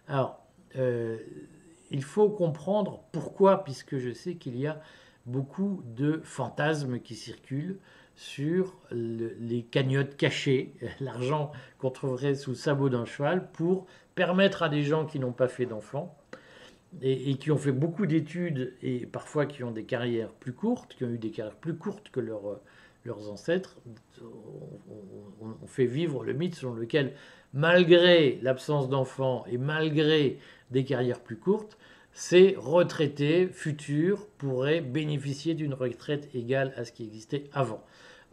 Alors, 0.08 0.40
euh, 0.76 1.18
il 1.90 2.02
faut 2.02 2.28
comprendre 2.28 3.04
pourquoi, 3.12 3.64
puisque 3.64 3.98
je 3.98 4.12
sais 4.12 4.34
qu'il 4.34 4.58
y 4.58 4.66
a 4.66 4.80
beaucoup 5.26 5.82
de 5.96 6.20
fantasmes 6.24 6.98
qui 7.00 7.14
circulent 7.14 7.78
sur 8.16 8.76
les 8.90 9.62
cagnottes 9.62 10.16
cachées, 10.16 10.74
l'argent 11.00 11.52
qu'on 11.78 11.90
trouverait 11.90 12.34
sous 12.34 12.50
le 12.50 12.56
sabot 12.56 12.88
d'un 12.88 13.04
cheval, 13.04 13.50
pour 13.52 13.86
permettre 14.14 14.62
à 14.62 14.68
des 14.68 14.82
gens 14.82 15.06
qui 15.06 15.18
n'ont 15.18 15.32
pas 15.32 15.48
fait 15.48 15.66
d'enfants 15.66 16.16
et, 17.02 17.36
qui 17.36 17.50
ont 17.50 17.56
fait 17.56 17.72
beaucoup 17.72 18.06
d'études 18.06 18.74
et 18.82 19.06
parfois 19.06 19.46
qui 19.46 19.64
ont 19.64 19.70
des 19.70 19.84
carrières 19.84 20.30
plus 20.30 20.52
courtes, 20.52 20.94
qui 20.94 21.04
ont 21.04 21.10
eu 21.10 21.18
des 21.18 21.30
carrières 21.30 21.56
plus 21.56 21.74
courtes 21.74 22.10
que 22.10 22.20
leurs 22.20 23.30
ancêtres, 23.30 23.76
on, 24.22 25.66
fait 25.66 25.86
vivre 25.86 26.24
le 26.24 26.32
mythe 26.32 26.54
selon 26.54 26.74
lequel, 26.74 27.14
malgré 27.52 28.38
l'absence 28.42 28.88
d'enfants 28.88 29.44
et 29.50 29.58
malgré 29.58 30.38
des 30.70 30.84
carrières 30.84 31.20
plus 31.20 31.36
courtes, 31.36 31.78
ces 32.12 32.54
retraités 32.56 33.48
futurs 33.48 34.26
pourraient 34.38 34.80
bénéficier 34.80 35.54
d'une 35.54 35.74
retraite 35.74 36.28
égale 36.34 36.72
à 36.76 36.84
ce 36.84 36.92
qui 36.92 37.04
existait 37.04 37.44
avant. 37.52 37.82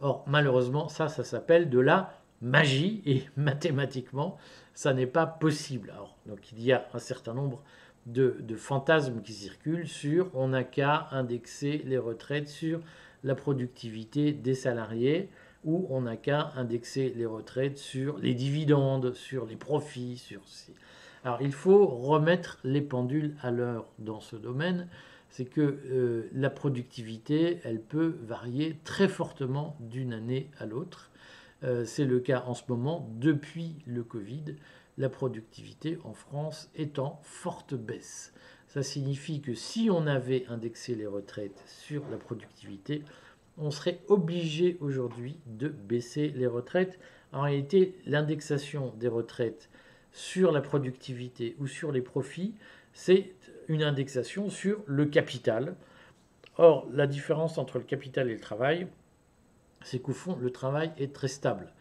Or, 0.00 0.24
malheureusement, 0.26 0.88
ça, 0.88 1.08
ça 1.08 1.24
s'appelle 1.24 1.68
de 1.68 1.80
la 1.80 2.22
magie 2.40 3.02
et 3.06 3.22
mathématiquement, 3.36 4.38
ça 4.74 4.94
n'est 4.94 5.06
pas 5.06 5.26
possible. 5.26 5.90
Alors, 5.90 6.16
donc, 6.26 6.52
il 6.52 6.62
y 6.62 6.72
a 6.72 6.86
un 6.92 6.98
certain 6.98 7.34
nombre 7.34 7.62
de, 8.06 8.56
fantasmes 8.56 9.22
qui 9.22 9.32
circulent 9.32 9.88
sur 9.88 10.28
on 10.34 10.48
n'a 10.48 10.64
qu'à 10.64 11.08
indexer 11.12 11.82
les 11.84 11.98
retraites 11.98 12.48
sur 12.48 12.80
la 13.24 13.34
productivité 13.34 14.32
des 14.32 14.54
salariés 14.54 15.28
ou 15.64 15.86
on 15.90 16.02
n'a 16.02 16.16
qu'à 16.16 16.52
indexer 16.56 17.12
les 17.16 17.26
retraites 17.26 17.78
sur 17.78 18.18
les 18.18 18.34
dividendes, 18.34 19.14
sur 19.14 19.46
les 19.46 19.56
profits, 19.56 20.16
sur 20.16 20.40
Alors 21.24 21.40
il 21.40 21.52
faut 21.52 21.86
remettre 21.86 22.58
les 22.64 22.80
pendules 22.80 23.36
à 23.42 23.50
l'heure 23.50 23.86
dans 23.98 24.20
ce 24.20 24.34
domaine, 24.34 24.88
c'est 25.30 25.44
que 25.44 25.60
euh, 25.60 26.28
la 26.34 26.50
productivité, 26.50 27.60
elle 27.64 27.80
peut 27.80 28.16
varier 28.24 28.78
très 28.84 29.08
fortement 29.08 29.76
d'une 29.80 30.12
année 30.12 30.50
à 30.58 30.66
l'autre. 30.66 31.10
Euh, 31.64 31.84
c'est 31.84 32.04
le 32.04 32.18
cas 32.18 32.42
en 32.46 32.54
ce 32.54 32.64
moment 32.68 33.08
depuis 33.18 33.76
le 33.86 34.02
Covid 34.02 34.56
la 35.02 35.08
productivité 35.08 35.98
en 36.04 36.14
France 36.14 36.70
est 36.76 37.00
en 37.00 37.18
forte 37.24 37.74
baisse. 37.74 38.32
Ça 38.68 38.84
signifie 38.84 39.40
que 39.40 39.52
si 39.52 39.88
on 39.90 40.06
avait 40.06 40.46
indexé 40.46 40.94
les 40.94 41.08
retraites 41.08 41.60
sur 41.66 42.08
la 42.08 42.16
productivité, 42.16 43.02
on 43.58 43.72
serait 43.72 43.98
obligé 44.06 44.76
aujourd'hui 44.80 45.40
de 45.46 45.66
baisser 45.66 46.28
les 46.28 46.46
retraites. 46.46 47.00
En 47.32 47.40
réalité, 47.40 47.96
l'indexation 48.06 48.94
des 48.96 49.08
retraites 49.08 49.70
sur 50.12 50.52
la 50.52 50.60
productivité 50.60 51.56
ou 51.58 51.66
sur 51.66 51.90
les 51.90 52.00
profits, 52.00 52.54
c'est 52.92 53.34
une 53.66 53.82
indexation 53.82 54.50
sur 54.50 54.84
le 54.86 55.06
capital. 55.06 55.74
Or, 56.58 56.88
la 56.92 57.08
différence 57.08 57.58
entre 57.58 57.78
le 57.78 57.84
capital 57.84 58.30
et 58.30 58.34
le 58.34 58.40
travail, 58.40 58.86
c'est 59.82 59.98
qu'au 59.98 60.12
fond, 60.12 60.36
le 60.36 60.50
travail 60.50 60.92
est 60.96 61.12
très 61.12 61.28
stable. 61.28 61.72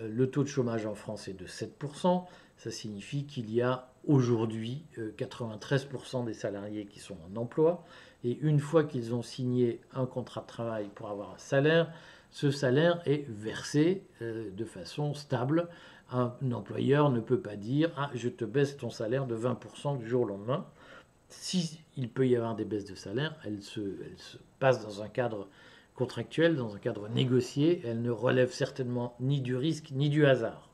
Euh, 0.00 0.08
le 0.08 0.30
taux 0.30 0.42
de 0.42 0.48
chômage 0.48 0.84
en 0.84 0.94
France 0.94 1.28
est 1.28 1.32
de 1.32 1.46
7%, 1.46 2.26
ça 2.56 2.70
signifie 2.70 3.24
qu'il 3.24 3.52
y 3.52 3.62
a 3.62 3.88
aujourd'hui 4.06 4.82
93% 4.96 6.22
euh, 6.22 6.26
des 6.26 6.34
salariés 6.34 6.86
qui 6.86 7.00
sont 7.00 7.16
en 7.30 7.36
emploi. 7.36 7.84
Et 8.24 8.38
une 8.40 8.60
fois 8.60 8.84
qu'ils 8.84 9.14
ont 9.14 9.22
signé 9.22 9.80
un 9.92 10.06
contrat 10.06 10.40
de 10.40 10.46
travail 10.46 10.88
pour 10.94 11.08
avoir 11.10 11.32
un 11.32 11.38
salaire, 11.38 11.92
ce 12.30 12.50
salaire 12.50 13.00
est 13.06 13.24
versé 13.28 14.04
euh, 14.22 14.50
de 14.50 14.64
façon 14.64 15.14
stable. 15.14 15.68
Un, 16.10 16.32
employeur 16.52 17.10
ne 17.10 17.20
peut 17.20 17.40
pas 17.40 17.56
dire 17.56 17.90
ah, 17.96 18.10
je 18.14 18.28
te 18.28 18.44
baisse 18.44 18.76
ton 18.76 18.90
salaire 18.90 19.26
de 19.26 19.36
20% 19.36 19.98
du 19.98 20.08
jour 20.08 20.22
au 20.22 20.26
lendemain. 20.26 20.66
Si 21.28 21.80
il 21.96 22.08
peut 22.08 22.26
y 22.26 22.36
avoir 22.36 22.54
des 22.54 22.64
baisses 22.64 22.84
de 22.84 22.94
salaire, 22.94 23.34
elles 23.44 23.62
se 23.62 23.80
passent 24.60 24.84
dans 24.84 25.02
un 25.02 25.08
cadre 25.08 25.48
contractuel, 25.96 26.54
dans 26.54 26.74
un 26.76 26.78
cadre 26.78 27.08
négocié. 27.08 27.82
Elles 27.84 28.00
ne 28.00 28.10
relèvent 28.10 28.52
certainement 28.52 29.16
ni 29.18 29.40
du 29.40 29.56
risque 29.56 29.90
ni 29.90 30.08
du 30.08 30.26
hasard. 30.26 30.65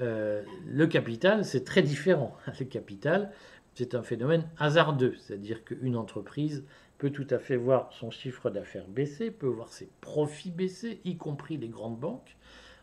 Euh, 0.00 0.42
le 0.66 0.86
capital, 0.86 1.44
c'est 1.44 1.64
très 1.64 1.82
différent. 1.82 2.36
Le 2.60 2.66
capital, 2.66 3.32
c'est 3.74 3.94
un 3.94 4.02
phénomène 4.02 4.48
hasardeux, 4.58 5.14
c'est-à-dire 5.18 5.64
qu'une 5.64 5.96
entreprise 5.96 6.64
peut 6.98 7.10
tout 7.10 7.26
à 7.30 7.38
fait 7.38 7.56
voir 7.56 7.92
son 7.92 8.10
chiffre 8.10 8.50
d'affaires 8.50 8.88
baisser, 8.88 9.30
peut 9.30 9.46
voir 9.46 9.68
ses 9.68 9.88
profits 10.00 10.50
baisser, 10.50 11.00
y 11.04 11.16
compris 11.16 11.56
les 11.56 11.68
grandes 11.68 11.98
banques. 11.98 12.36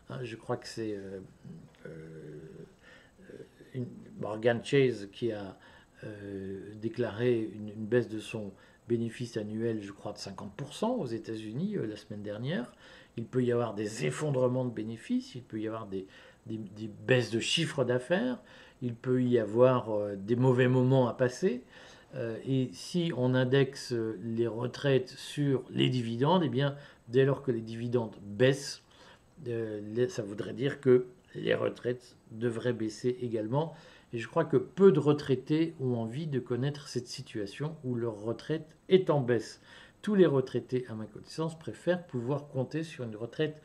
Hein, 0.08 0.18
je 0.22 0.36
crois 0.36 0.56
que 0.56 0.68
c'est 0.68 0.94
euh, 0.94 1.20
euh, 1.86 3.84
Morgan 4.20 4.60
Chase 4.62 5.08
qui 5.12 5.32
a 5.32 5.56
déclaré 6.82 7.50
une, 7.54 7.70
une, 7.70 7.86
baisse 7.86 8.08
de 8.08 8.18
son 8.18 8.52
bénéfice 8.88 9.38
annuel, 9.38 9.80
je 9.80 9.90
crois, 9.90 10.12
de 10.12 10.18
50% 10.18 10.98
aux 10.98 11.06
États-Unis 11.06 11.76
la 11.88 11.96
semaine 11.96 12.20
dernière. 12.20 12.74
Il 13.16 13.24
peut 13.24 13.42
y 13.42 13.50
avoir 13.50 13.72
des 13.72 14.04
effondrements 14.04 14.66
de 14.66 14.70
bénéfices, 14.70 15.34
il 15.34 15.42
peut 15.42 15.58
y 15.58 15.66
avoir 15.66 15.86
des, 15.86 16.06
des, 16.46 16.90
baisses 17.06 17.30
de 17.30 17.40
chiffre 17.40 17.84
d'affaires, 17.84 18.38
il 18.82 18.94
peut 18.94 19.22
y 19.22 19.38
avoir 19.38 19.90
euh, 19.90 20.14
des 20.16 20.36
mauvais 20.36 20.68
moments 20.68 21.08
à 21.08 21.14
passer. 21.14 21.62
Euh, 22.14 22.36
et 22.46 22.70
si 22.72 23.12
on 23.16 23.34
indexe 23.34 23.94
les 24.22 24.46
retraites 24.46 25.08
sur 25.08 25.64
les 25.70 25.88
dividendes, 25.88 26.42
eh 26.44 26.48
bien, 26.48 26.76
dès 27.08 27.24
lors 27.24 27.42
que 27.42 27.50
les 27.50 27.60
dividendes 27.60 28.14
baissent, 28.22 28.82
euh, 29.48 30.08
ça 30.08 30.22
voudrait 30.22 30.52
dire 30.52 30.80
que 30.80 31.06
les 31.34 31.54
retraites 31.54 32.16
devraient 32.30 32.72
baisser 32.72 33.18
également. 33.22 33.74
Et 34.12 34.18
je 34.18 34.28
crois 34.28 34.44
que 34.44 34.56
peu 34.56 34.92
de 34.92 35.00
retraités 35.00 35.74
ont 35.80 35.96
envie 35.96 36.28
de 36.28 36.38
connaître 36.38 36.86
cette 36.86 37.08
situation 37.08 37.76
où 37.82 37.96
leur 37.96 38.20
retraite 38.22 38.76
est 38.88 39.10
en 39.10 39.20
baisse. 39.20 39.60
Tous 40.02 40.14
les 40.14 40.26
retraités, 40.26 40.86
à 40.88 40.94
ma 40.94 41.06
connaissance, 41.06 41.58
préfèrent 41.58 42.06
pouvoir 42.06 42.46
compter 42.48 42.84
sur 42.84 43.04
une 43.04 43.16
retraite 43.16 43.60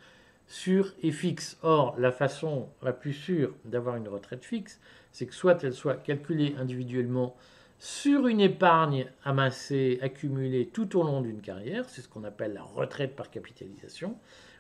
sûre 0.50 0.94
et 1.02 1.12
fixe. 1.12 1.58
Or, 1.62 1.96
la 1.98 2.12
façon 2.12 2.68
la 2.82 2.92
plus 2.92 3.14
sûre 3.14 3.54
d'avoir 3.64 3.96
une 3.96 4.10
retraite 4.10 4.44
fixe, 4.44 4.82
c'est 5.14 5.28
que 5.28 5.34
soit 5.34 5.64
elle 5.64 5.74
soit 5.74 5.96
calculée 5.96 6.56
individuellement 6.58 7.38
sur 7.78 8.28
une 8.28 8.42
épargne 8.42 9.06
amassée, 9.24 10.00
accumulée 10.02 10.68
tout 10.68 11.00
au 11.00 11.04
long 11.04 11.22
d'une 11.22 11.40
carrière, 11.40 11.88
c'est 11.88 12.02
ce 12.02 12.10
qu'on 12.10 12.26
appelle 12.26 12.54
la 12.54 12.64
retraite 12.64 13.16
par 13.16 13.30
capitalisation, 13.30 14.18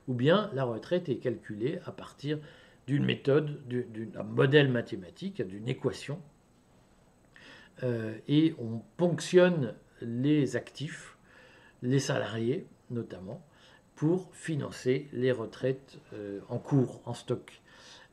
ou 0.07 0.13
bien 0.13 0.49
la 0.53 0.63
retraite 0.63 1.09
est 1.09 1.17
calculée 1.17 1.79
à 1.85 1.91
partir 1.91 2.39
d'une 2.87 3.03
méthode, 3.03 3.61
d'un 3.67 4.23
modèle 4.23 4.69
mathématique, 4.69 5.41
d'une 5.41 5.67
équation, 5.67 6.21
euh, 7.83 8.15
et 8.27 8.55
on 8.57 8.81
ponctionne 8.95 9.75
les 10.01 10.55
actifs, 10.55 11.17
les 11.81 11.99
salariés 11.99 12.67
notamment, 12.89 13.45
pour 13.99 14.29
financer 14.33 15.09
les 15.11 15.33
retraites 15.33 15.97
euh, 16.13 16.39
en 16.47 16.57
cours, 16.57 17.01
en 17.03 17.13
stock, 17.13 17.61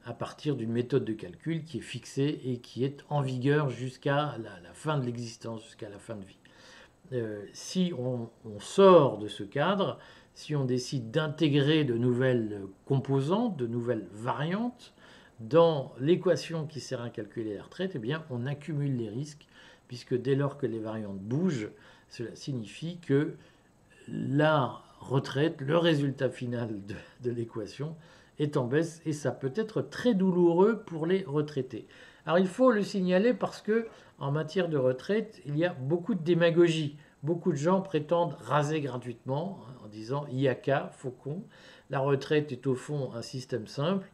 à 0.04 0.12
partir 0.12 0.56
d'une 0.56 0.72
méthode 0.72 1.04
de 1.04 1.12
calcul 1.12 1.62
qui 1.62 1.78
est 1.78 1.80
fixée 1.80 2.40
et 2.44 2.58
qui 2.58 2.84
est 2.84 3.04
en 3.08 3.20
vigueur 3.20 3.70
jusqu'à 3.70 4.36
la, 4.42 4.72
fin 4.72 4.98
de 4.98 5.06
l'existence, 5.06 5.62
jusqu'à 5.62 5.88
la 5.88 6.00
fin 6.00 6.16
de 6.16 6.24
vie. 6.24 6.38
Euh, 7.12 7.44
si 7.52 7.92
on, 7.96 8.28
sort 8.58 9.18
de 9.18 9.28
ce 9.28 9.44
cadre, 9.44 10.00
si 10.34 10.56
on 10.56 10.64
décide 10.64 11.12
d'intégrer 11.12 11.84
de 11.84 11.96
nouvelles 11.96 12.62
composantes, 12.84 13.56
de 13.56 13.68
nouvelles 13.68 14.08
variantes 14.10 14.92
dans 15.38 15.94
l'équation 16.00 16.66
qui 16.66 16.80
sert 16.80 17.00
à 17.00 17.10
calculer 17.10 17.54
la 17.54 17.62
retraite, 17.62 17.92
eh 17.94 18.00
bien, 18.00 18.24
on 18.30 18.46
accumule 18.46 18.96
les 18.96 19.08
risques, 19.08 19.46
puisque 19.86 20.20
dès 20.20 20.34
lors 20.34 20.58
que 20.58 20.66
les 20.66 20.80
variantes 20.80 21.20
bougent, 21.20 21.70
cela 22.08 22.34
signifie 22.34 22.98
que 22.98 23.36
la 24.08 24.82
retraite, 25.08 25.60
le 25.60 25.76
résultat 25.76 26.30
final 26.30 26.68
de, 27.20 27.30
l'équation 27.30 27.96
est 28.38 28.56
en 28.56 28.64
baisse 28.64 29.00
et 29.06 29.12
ça 29.12 29.30
peut 29.30 29.52
être 29.54 29.82
très 29.82 30.14
douloureux 30.14 30.82
pour 30.86 31.06
les 31.06 31.24
retraités. 31.24 31.86
Alors 32.26 32.38
il 32.38 32.48
faut 32.48 32.70
le 32.70 32.82
signaler 32.82 33.32
parce 33.32 33.62
que 33.62 33.86
en 34.18 34.32
matière 34.32 34.68
de 34.68 34.76
retraite, 34.76 35.40
il 35.46 35.56
y 35.56 35.64
a 35.64 35.74
beaucoup 35.74 36.14
de 36.14 36.22
démagogie. 36.22 36.96
Beaucoup 37.22 37.52
de 37.52 37.56
gens 37.56 37.80
prétendent 37.80 38.36
raser 38.40 38.80
gratuitement 38.80 39.60
hein, 39.62 39.74
en 39.84 39.88
disant 39.88 40.26
IACA, 40.30 40.90
faucon. 40.92 41.44
La 41.90 42.00
retraite 42.00 42.52
est 42.52 42.66
au 42.66 42.74
fond 42.74 43.12
un 43.14 43.22
système 43.22 43.66
simple. 43.66 44.10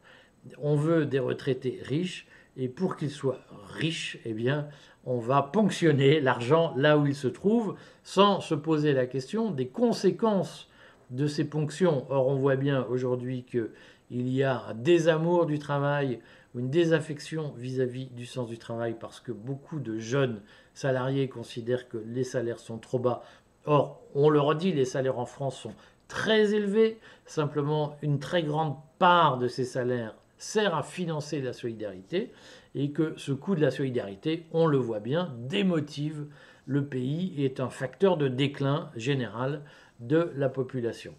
On 0.58 0.76
veut 0.76 1.06
des 1.06 1.18
retraités 1.18 1.80
riches 1.82 2.26
et 2.56 2.68
pour 2.68 2.96
qu'ils 2.96 3.10
soient 3.10 3.40
riches, 3.68 4.18
eh 4.24 4.34
bien, 4.34 4.68
on 5.04 5.18
va 5.18 5.42
ponctionner 5.42 6.20
l'argent 6.20 6.74
là 6.76 6.98
où 6.98 7.06
il 7.06 7.14
se 7.14 7.28
trouve 7.28 7.76
sans 8.02 8.40
se 8.40 8.54
poser 8.54 8.92
la 8.92 9.06
question 9.06 9.50
des 9.50 9.68
conséquences 9.68 10.68
de 11.12 11.26
ces 11.26 11.44
ponctions. 11.44 12.04
Or, 12.10 12.26
on 12.26 12.34
voit 12.34 12.56
bien 12.56 12.84
aujourd'hui 12.90 13.44
qu'il 13.44 13.70
y 14.10 14.42
a 14.42 14.64
un 14.68 14.74
désamour 14.74 15.46
du 15.46 15.58
travail 15.58 16.18
une 16.54 16.70
désaffection 16.70 17.52
vis-à-vis 17.56 18.06
du 18.06 18.26
sens 18.26 18.48
du 18.48 18.58
travail 18.58 18.96
parce 18.98 19.20
que 19.20 19.32
beaucoup 19.32 19.80
de 19.80 19.98
jeunes 19.98 20.40
salariés 20.74 21.28
considèrent 21.28 21.88
que 21.88 21.98
les 21.98 22.24
salaires 22.24 22.58
sont 22.58 22.78
trop 22.78 22.98
bas. 22.98 23.22
Or, 23.64 24.02
on 24.14 24.28
le 24.28 24.40
redit, 24.40 24.72
les 24.72 24.84
salaires 24.84 25.18
en 25.18 25.26
France 25.26 25.58
sont 25.58 25.74
très 26.08 26.54
élevés. 26.54 26.98
Simplement, 27.24 27.96
une 28.02 28.18
très 28.18 28.42
grande 28.42 28.76
part 28.98 29.38
de 29.38 29.48
ces 29.48 29.64
salaires 29.64 30.14
sert 30.36 30.74
à 30.74 30.82
financer 30.82 31.40
la 31.40 31.52
solidarité 31.52 32.32
et 32.74 32.90
que 32.90 33.14
ce 33.16 33.32
coût 33.32 33.54
de 33.54 33.60
la 33.60 33.70
solidarité, 33.70 34.46
on 34.52 34.66
le 34.66 34.78
voit 34.78 35.00
bien, 35.00 35.34
démotive 35.38 36.26
le 36.66 36.84
pays 36.84 37.32
et 37.38 37.44
est 37.44 37.60
un 37.60 37.70
facteur 37.70 38.16
de 38.16 38.28
déclin 38.28 38.90
général 38.96 39.62
de 40.02 40.32
la 40.36 40.48
population. 40.48 41.14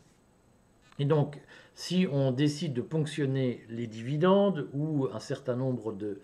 Et 1.00 1.06
donc, 1.06 1.42
si 1.74 2.08
on 2.12 2.32
décide 2.32 2.74
de 2.74 2.82
ponctionner 2.82 3.66
les 3.70 3.88
dividendes 3.88 4.70
ou 4.74 5.08
un 5.12 5.20
certain 5.20 5.56
nombre 5.56 5.94
de, 5.94 6.20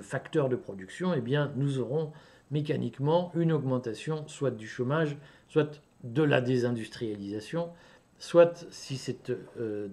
facteurs 0.00 0.48
de 0.48 0.56
production, 0.56 1.12
eh 1.14 1.20
bien, 1.20 1.52
nous 1.56 1.78
aurons 1.78 2.12
mécaniquement 2.50 3.30
une 3.34 3.52
augmentation 3.52 4.26
soit 4.28 4.50
du 4.50 4.66
chômage, 4.66 5.16
soit 5.48 5.82
de 6.04 6.22
la 6.22 6.40
désindustrialisation, 6.40 7.70
soit, 8.18 8.66
si 8.70 8.96
c'est 8.96 9.30
euh, 9.58 9.88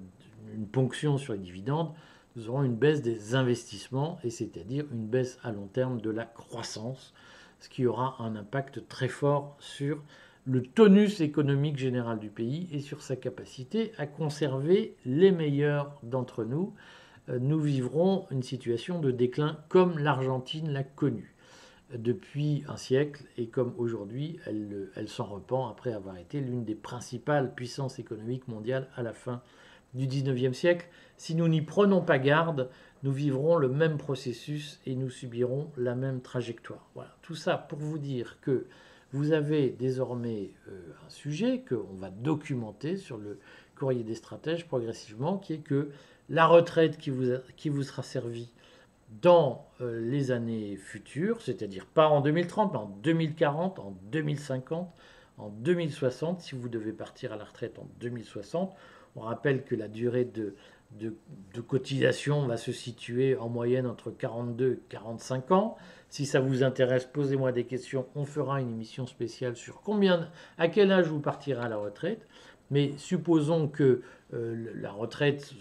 une 0.54 0.67
ponction 0.67 1.17
sur 1.17 1.34
les 1.34 1.39
dividendes, 1.39 1.91
nous 2.36 2.49
aurons 2.49 2.63
une 2.63 2.76
baisse 2.76 3.02
des 3.02 3.36
investissements, 3.36 4.19
et 4.23 4.30
c'est-à-dire 4.30 4.86
une 4.91 5.08
baisse 5.08 5.38
à 5.43 5.52
long 5.52 5.67
terme 5.67 5.99
de 6.02 6.10
la 6.10 6.26
croissance, 6.26 7.13
ce 7.60 7.69
qui 7.69 7.86
aura 7.86 8.15
un 8.19 8.36
impact 8.36 8.88
très 8.88 9.08
fort 9.08 9.56
sur 9.60 10.02
le 10.45 10.62
tonus 10.62 11.21
économique 11.21 11.77
général 11.77 12.19
du 12.19 12.29
pays 12.29 12.67
et 12.71 12.79
sur 12.79 13.01
sa 13.01 13.15
capacité 13.15 13.93
à 13.97 14.08
conserver 14.08 14.95
les 15.06 15.32
meilleurs 15.32 15.97
d'entre 16.03 16.43
nous. 16.43 16.73
Euh, 17.29 17.39
nous 17.39 17.60
vivrons 17.60 18.25
une 18.32 18.43
situation 18.43 18.99
de 18.99 19.12
déclin 19.12 19.58
comme 19.69 19.97
l'Argentine 19.97 20.69
l'a 20.69 20.84
connue 20.84 21.34
depuis 21.97 22.63
un 22.67 22.77
siècle 22.77 23.23
et 23.38 23.47
comme 23.47 23.73
aujourd'hui 23.77 24.39
elle, 24.45 24.89
elle 24.95 25.08
s'en 25.08 25.25
repent 25.25 25.69
après 25.69 25.93
avoir 25.93 26.17
été 26.17 26.41
l'une 26.41 26.65
des 26.65 26.75
principales 26.75 27.53
puissances 27.53 27.99
économiques 27.99 28.47
mondiales 28.47 28.89
à 28.95 29.03
la 29.03 29.13
fin 29.13 29.41
du 29.93 30.08
19e 30.08 30.53
siècle. 30.53 30.88
Si 31.17 31.36
nous 31.36 31.47
n'y 31.47 31.62
prenons 31.62 32.01
pas 32.01 32.19
garde, 32.19 32.69
nous 33.03 33.12
vivrons 33.12 33.58
le 33.58 33.69
même 33.69 33.97
processus 33.97 34.82
et 34.86 34.95
nous 34.95 35.10
subirons 35.10 35.71
la 35.77 35.95
même 35.95 36.21
trajectoire. 36.21 36.89
Voilà, 36.95 37.15
tout 37.21 37.36
ça 37.36 37.58
pour 37.58 37.79
vous 37.79 37.99
dire 37.99 38.39
que 38.41 38.65
vous 39.13 39.32
avez 39.32 39.69
désormais 39.69 40.52
euh, 40.67 40.82
un 41.06 41.10
sujet 41.10 41.63
qu'on 41.67 41.93
va 41.93 42.10
documenter 42.10 42.97
sur 42.97 43.17
le 43.17 43.39
courrier 43.78 44.04
des 44.04 44.15
stratèges 44.15 44.67
progressivement, 44.67 45.38
qui 45.38 45.54
est 45.54 45.60
que 45.60 45.89
la 46.30 46.47
retraite 46.47 46.97
qui 46.97 47.12
vous, 47.12 47.32
qui 47.56 47.69
vous 47.69 47.84
sera 47.84 48.02
servie 48.02 48.52
dans 49.21 49.67
euh, 49.82 50.02
les 50.10 50.32
années 50.32 50.76
futures, 50.78 51.41
c'est-à-dire 51.41 51.86
pas 51.86 52.08
en 52.08 52.21
2030, 52.21 52.73
mais 52.73 52.80
en 52.80 52.88
2040, 53.04 53.80
en 53.80 53.93
2050, 54.12 54.91
en 55.38 55.49
2060, 55.49 56.41
si 56.41 56.56
vous 56.56 56.69
devez 56.69 56.91
partir 56.91 57.34
à 57.34 57.38
la 57.38 57.43
retraite 57.43 57.78
en 57.78 57.88
2060, 57.99 58.73
on 59.15 59.21
rappelle 59.21 59.63
que 59.63 59.76
la 59.76 59.88
durée 59.88 60.26
de, 60.26 60.56
de, 60.99 61.62
cotisation 61.62 62.45
va 62.45 62.58
se 62.58 62.71
situer 62.71 63.36
en 63.38 63.49
moyenne 63.49 63.88
entre 63.88 64.12
42 64.12 64.73
et 64.73 64.79
45 64.89 65.51
ans. 65.51 65.77
Si 66.10 66.25
ça 66.25 66.39
vous 66.39 66.63
intéresse, 66.63 67.06
posez-moi 67.06 67.51
des 67.51 67.63
questions. 67.65 68.06
On 68.15 68.25
fera 68.25 68.62
une 68.62 68.69
émission 68.69 69.08
spéciale 69.08 69.56
sur 69.56 69.82
combien, 69.82 70.29
à 70.58 70.67
quel 70.67 70.91
âge 70.91 71.08
vous 71.08 71.19
partirez 71.19 71.63
à 71.63 71.69
la 71.69 71.77
retraite. 71.77 72.27
Mais 72.69 72.93
supposons 72.97 73.67
que 73.67 74.01
euh, 74.34 74.71
la 74.75 74.91
retraite 74.91 75.53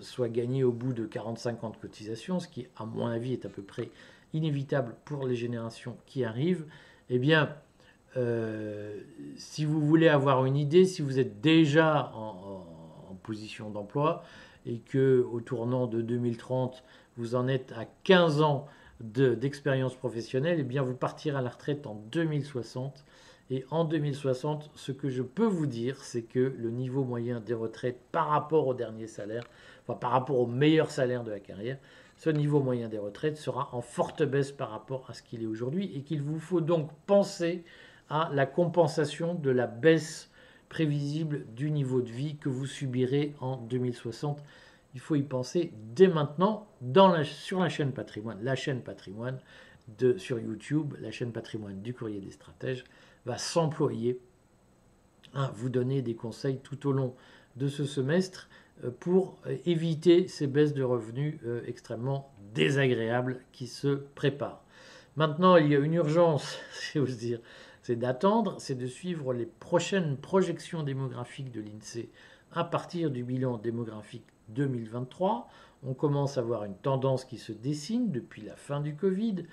soit, 0.00 0.28
gagnée 0.28 0.64
au 0.64 0.72
bout 0.72 0.92
de 0.92 1.06
45 1.06 1.64
ans 1.64 1.70
de 1.70 1.76
cotisation, 1.76 2.40
ce 2.40 2.48
qui, 2.48 2.66
à 2.76 2.84
mon 2.84 3.06
avis, 3.06 3.32
est 3.32 3.46
à 3.46 3.48
peu 3.48 3.62
près 3.62 3.90
inévitable 4.32 4.94
pour 5.04 5.26
les 5.26 5.36
générations 5.36 5.96
qui 6.06 6.24
arrivent. 6.24 6.66
Eh 7.08 7.18
bien, 7.18 7.54
euh, 8.16 9.00
si 9.36 9.64
vous 9.64 9.80
voulez 9.80 10.08
avoir 10.08 10.44
une 10.46 10.56
idée, 10.56 10.84
si 10.84 11.02
vous 11.02 11.18
êtes 11.18 11.40
déjà 11.40 12.12
en 12.14 12.64
position 13.26 13.70
d'emploi 13.70 14.22
et 14.66 14.78
que 14.78 15.26
au 15.32 15.40
tournant 15.40 15.86
de 15.86 16.02
2030, 16.02 16.82
vous 17.16 17.34
en 17.34 17.48
êtes 17.48 17.72
à 17.72 17.86
15 18.04 18.42
ans 18.42 18.66
d'expérience 19.00 19.94
professionnelle, 19.94 20.58
eh 20.60 20.64
bien 20.64 20.82
vous 20.82 20.94
partirez 20.94 21.38
à 21.38 21.42
la 21.42 21.50
retraite 21.50 21.86
en 21.86 21.94
2060. 22.10 23.04
Et 23.48 23.64
en 23.70 23.84
2060, 23.84 24.70
ce 24.74 24.90
que 24.90 25.08
je 25.08 25.22
peux 25.22 25.46
vous 25.46 25.66
dire, 25.66 26.02
c'est 26.02 26.22
que 26.22 26.54
le 26.58 26.70
niveau 26.70 27.04
moyen 27.04 27.38
des 27.38 27.54
retraites 27.54 28.00
par 28.10 28.28
rapport 28.28 28.66
au 28.66 28.74
dernier 28.74 29.06
salaire, 29.06 29.44
par 29.86 30.10
rapport 30.10 30.40
au 30.40 30.46
meilleur 30.46 30.90
salaire 30.90 31.22
de 31.22 31.30
la 31.30 31.38
carrière, 31.38 31.78
ce 32.16 32.30
niveau 32.30 32.60
moyen 32.60 32.88
des 32.88 32.98
retraites 32.98 33.36
sera 33.36 33.68
en 33.72 33.82
forte 33.82 34.22
baisse 34.22 34.50
par 34.50 34.70
rapport 34.70 35.08
à 35.08 35.14
ce 35.14 35.22
qu'il 35.22 35.42
est 35.42 35.46
aujourd'hui 35.46 35.92
et 35.94 36.02
qu'il 36.02 36.22
vous 36.22 36.40
faut 36.40 36.60
donc 36.60 36.90
penser 37.06 37.62
à 38.08 38.30
la 38.32 38.46
compensation 38.46 39.34
de 39.34 39.50
la 39.50 39.66
baisse 39.66 40.30
prévisible 40.68 41.46
du 41.54 41.70
niveau 41.70 42.00
de 42.00 42.10
vie 42.10 42.36
que 42.36 42.48
vous 42.48 42.66
subirez 42.66 43.34
en 43.40 43.56
2060. 43.56 44.42
Il 44.94 45.00
faut 45.00 45.14
y 45.14 45.22
penser 45.22 45.72
dès 45.94 46.08
maintenant 46.08 46.66
sur 47.24 47.60
la 47.60 47.68
chaîne 47.68 47.92
patrimoine. 47.92 48.38
La 48.42 48.54
chaîne 48.54 48.82
patrimoine 48.82 49.38
sur 50.16 50.38
YouTube, 50.38 50.94
la 51.00 51.10
chaîne 51.10 51.32
patrimoine 51.32 51.80
du 51.82 51.94
courrier 51.94 52.20
des 52.20 52.30
stratèges, 52.30 52.84
va 53.24 53.38
s'employer 53.38 54.20
à 55.34 55.50
vous 55.54 55.68
donner 55.68 56.02
des 56.02 56.14
conseils 56.14 56.58
tout 56.62 56.88
au 56.88 56.92
long 56.92 57.14
de 57.56 57.68
ce 57.68 57.84
semestre 57.84 58.48
euh, 58.84 58.90
pour 59.00 59.38
euh, 59.46 59.56
éviter 59.66 60.28
ces 60.28 60.46
baisses 60.46 60.74
de 60.74 60.82
revenus 60.82 61.38
euh, 61.44 61.62
extrêmement 61.66 62.32
désagréables 62.54 63.40
qui 63.52 63.66
se 63.66 63.88
préparent. 63.88 64.62
Maintenant, 65.16 65.56
il 65.56 65.68
y 65.68 65.74
a 65.74 65.78
une 65.78 65.94
urgence, 65.94 66.58
si 66.72 66.98
j'ose 66.98 67.16
dire, 67.16 67.40
c'est 67.86 67.94
d'attendre, 67.94 68.56
c'est 68.58 68.74
de 68.74 68.88
suivre 68.88 69.32
les 69.32 69.46
prochaines 69.46 70.16
projections 70.16 70.82
démographiques 70.82 71.52
de 71.52 71.60
l'INSEE 71.60 72.08
à 72.50 72.64
partir 72.64 73.12
du 73.12 73.22
bilan 73.22 73.58
démographique 73.58 74.24
2023. 74.48 75.48
On 75.84 75.94
commence 75.94 76.36
à 76.36 76.42
voir 76.42 76.64
une 76.64 76.76
tendance 76.76 77.24
qui 77.24 77.38
se 77.38 77.52
dessine 77.52 78.10
depuis 78.10 78.42
la 78.42 78.56
fin 78.56 78.80
du 78.80 78.96
Covid. 78.96 79.44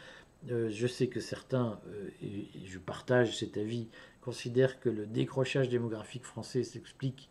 je 0.48 0.88
sais 0.88 1.10
que 1.10 1.19
certains, 1.19 1.80
et 2.24 2.48
je 2.65 2.80
partage 2.80 3.38
cet 3.38 3.56
avis, 3.56 3.88
considèrent 4.22 4.80
que 4.80 4.89
le 4.89 5.06
décrochage 5.06 5.69
démographique 5.69 6.24
français 6.24 6.63
s'explique 6.63 7.30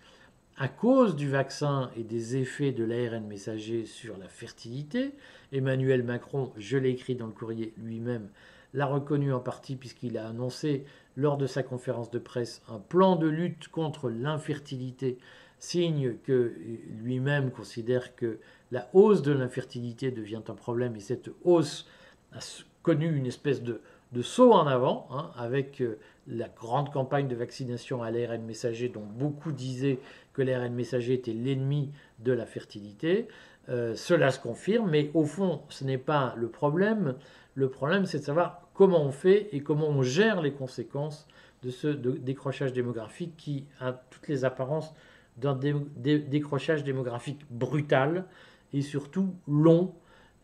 à 0.57 0.69
cause 0.69 1.17
du 1.17 1.29
vaccin 1.29 1.91
et 1.97 2.05
des 2.05 2.37
effets 2.37 2.71
de 2.71 2.85
l'ARN 2.85 3.27
messager 3.27 3.87
sur 3.87 4.19
la 4.19 4.29
fertilité. 4.29 5.17
Emmanuel 5.51 6.05
Macron, 6.05 6.53
je 6.57 6.77
l'ai 6.77 6.91
écrit 6.91 7.17
dans 7.17 7.27
le 7.27 7.33
courrier 7.33 7.75
lui-même, 7.77 8.29
l'a 8.75 8.87
reconnu 8.87 9.33
en 9.33 9.41
partie 9.41 9.77
puisqu'il 9.77 10.19
a 10.19 10.27
annoncé 10.29 10.85
lors 11.17 11.37
de 11.37 11.47
sa 11.47 11.63
conférence 11.63 12.11
de 12.11 12.19
presse 12.19 12.63
un 12.69 12.79
plan 12.79 13.17
de 13.17 13.29
lutte 13.29 13.69
contre 13.69 14.09
l'infertilité, 14.09 15.19
signe 15.59 16.17
que 16.25 16.55
lui-même 17.03 17.51
considère 17.51 18.17
que 18.17 18.39
la 18.71 18.89
hausse 18.95 19.23
de 19.23 19.33
l'infertilité 19.33 20.11
devient 20.11 20.43
un 20.49 20.55
problème 20.55 20.97
et 20.97 21.01
cette 21.01 21.31
hausse 21.45 21.87
a 22.33 22.39
connu 22.83 23.15
une 23.15 23.27
espèce 23.27 23.63
de, 23.63 23.81
saut 24.23 24.53
en 24.53 24.67
avant 24.67 25.07
hein, 25.11 25.31
avec 25.37 25.81
euh, 25.81 25.99
la 26.27 26.49
grande 26.49 26.93
campagne 26.93 27.29
de 27.29 27.37
vaccination 27.37 28.03
à 28.03 28.11
l'ARN 28.11 28.43
messager 28.43 28.89
dont 28.89 29.05
beaucoup 29.05 29.53
disaient 29.53 29.99
que 30.33 30.43
l'ARN 30.43 30.73
messager 30.75 31.15
était 31.15 31.33
l'ennemi 31.33 31.93
de 32.19 32.33
la 32.33 32.47
fertilité. 32.47 33.29
Euh, 33.69 33.95
cela 33.95 34.31
se 34.31 34.41
confirme, 34.41 34.91
mais 34.91 35.11
au 35.15 35.25
fond, 35.25 35.63
ce 35.69 35.85
n'est 35.85 35.99
pas 35.99 36.35
le 36.37 36.49
problème. 36.49 37.15
Le 37.55 37.69
problème, 37.69 38.07
c'est 38.07 38.19
de 38.19 38.25
savoir 38.25 38.62
comment 38.75 39.03
on 39.03 39.13
fait 39.13 39.49
et 39.53 39.61
comment 39.61 39.89
on 39.89 40.03
gère 40.03 40.41
les 40.41 40.53
conséquences 40.53 41.27
de 41.63 41.71
ce 41.71 41.89
décrochage 41.89 42.73
démographique 42.73 43.37
qui 43.37 43.65
a 43.81 43.93
toutes 43.93 44.29
les 44.29 44.45
apparences 44.45 44.93
d'un 45.37 45.55
décrochage 45.55 46.85
démographique 46.85 47.41
brutal 47.51 48.27
et 48.73 48.83
surtout 48.83 49.35
long 49.49 49.95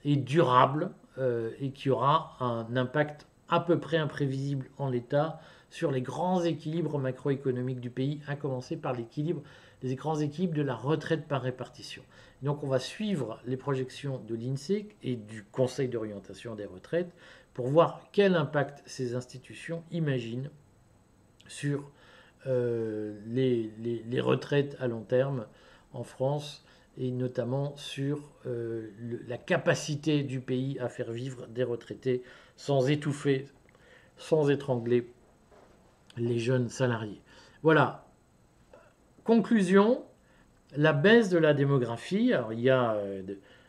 et 0.05 0.17
durable 0.17 0.91
euh, 1.19 1.51
et 1.61 1.71
qui 1.71 1.91
aura 1.91 2.37
un 2.41 2.77
impact 2.77 3.27
à 3.49 3.61
peu 3.61 3.79
près 3.79 3.97
imprévisible 3.97 4.67
en 4.79 4.89
l'état 4.89 5.41
sur 5.71 5.91
les 5.91 6.01
grands 6.01 6.43
équilibres 6.43 6.99
macroéconomiques 6.99 7.81
du 7.81 7.91
pays, 7.91 8.21
à 8.27 8.37
commencer 8.37 8.77
par 8.77 8.95
l'équilibre 8.95 9.43
des 9.83 9.95
grands 9.95 10.19
équilibres 10.19 10.55
de 10.55 10.63
la 10.63 10.75
retraite 10.75 11.29
par 11.29 11.43
répartition. 11.43 12.03
Donc 12.43 12.63
on 12.63 12.69
va 12.69 12.79
suivre 12.79 13.41
les 13.47 13.57
projections 13.57 14.21
de 14.27 14.35
l'INSEE 14.35 14.89
et 15.03 15.17
du 15.17 15.45
Conseil 15.45 15.89
d'orientation 15.89 16.55
des 16.55 16.67
retraites 16.67 17.13
pour 17.59 17.67
voir 17.67 18.03
quel 18.13 18.37
impact 18.37 18.85
ces 18.87 19.17
institutions 19.17 19.83
imaginent 19.91 20.49
sur 21.49 21.91
euh, 22.47 23.19
les, 23.27 24.21
retraites 24.21 24.77
à 24.79 24.87
long 24.87 25.03
terme 25.03 25.45
en 25.93 26.05
France 26.05 26.65
et 26.99 27.11
notamment 27.11 27.77
sur 27.77 28.31
euh, 28.47 28.93
la 29.27 29.39
capacité 29.39 30.23
du 30.23 30.39
pays 30.39 30.79
à 30.79 30.89
faire 30.89 31.11
vivre 31.11 31.49
des 31.49 31.65
retraités 31.65 32.23
sans 32.55 32.89
étouffer, 32.89 33.49
sans 34.17 34.51
étrangler 34.51 35.11
les 36.17 36.39
jeunes 36.39 36.69
salariés. 36.69 37.23
Voilà. 37.65 38.07
Conclusion, 39.25 40.05
la 40.77 40.93
baisse 40.93 41.29
de 41.29 41.39
la 41.39 41.55
démographie, 41.55 42.33
alors 42.33 42.53
il 42.53 42.61
y 42.61 42.71
a 42.71 42.93
euh, 42.93 43.25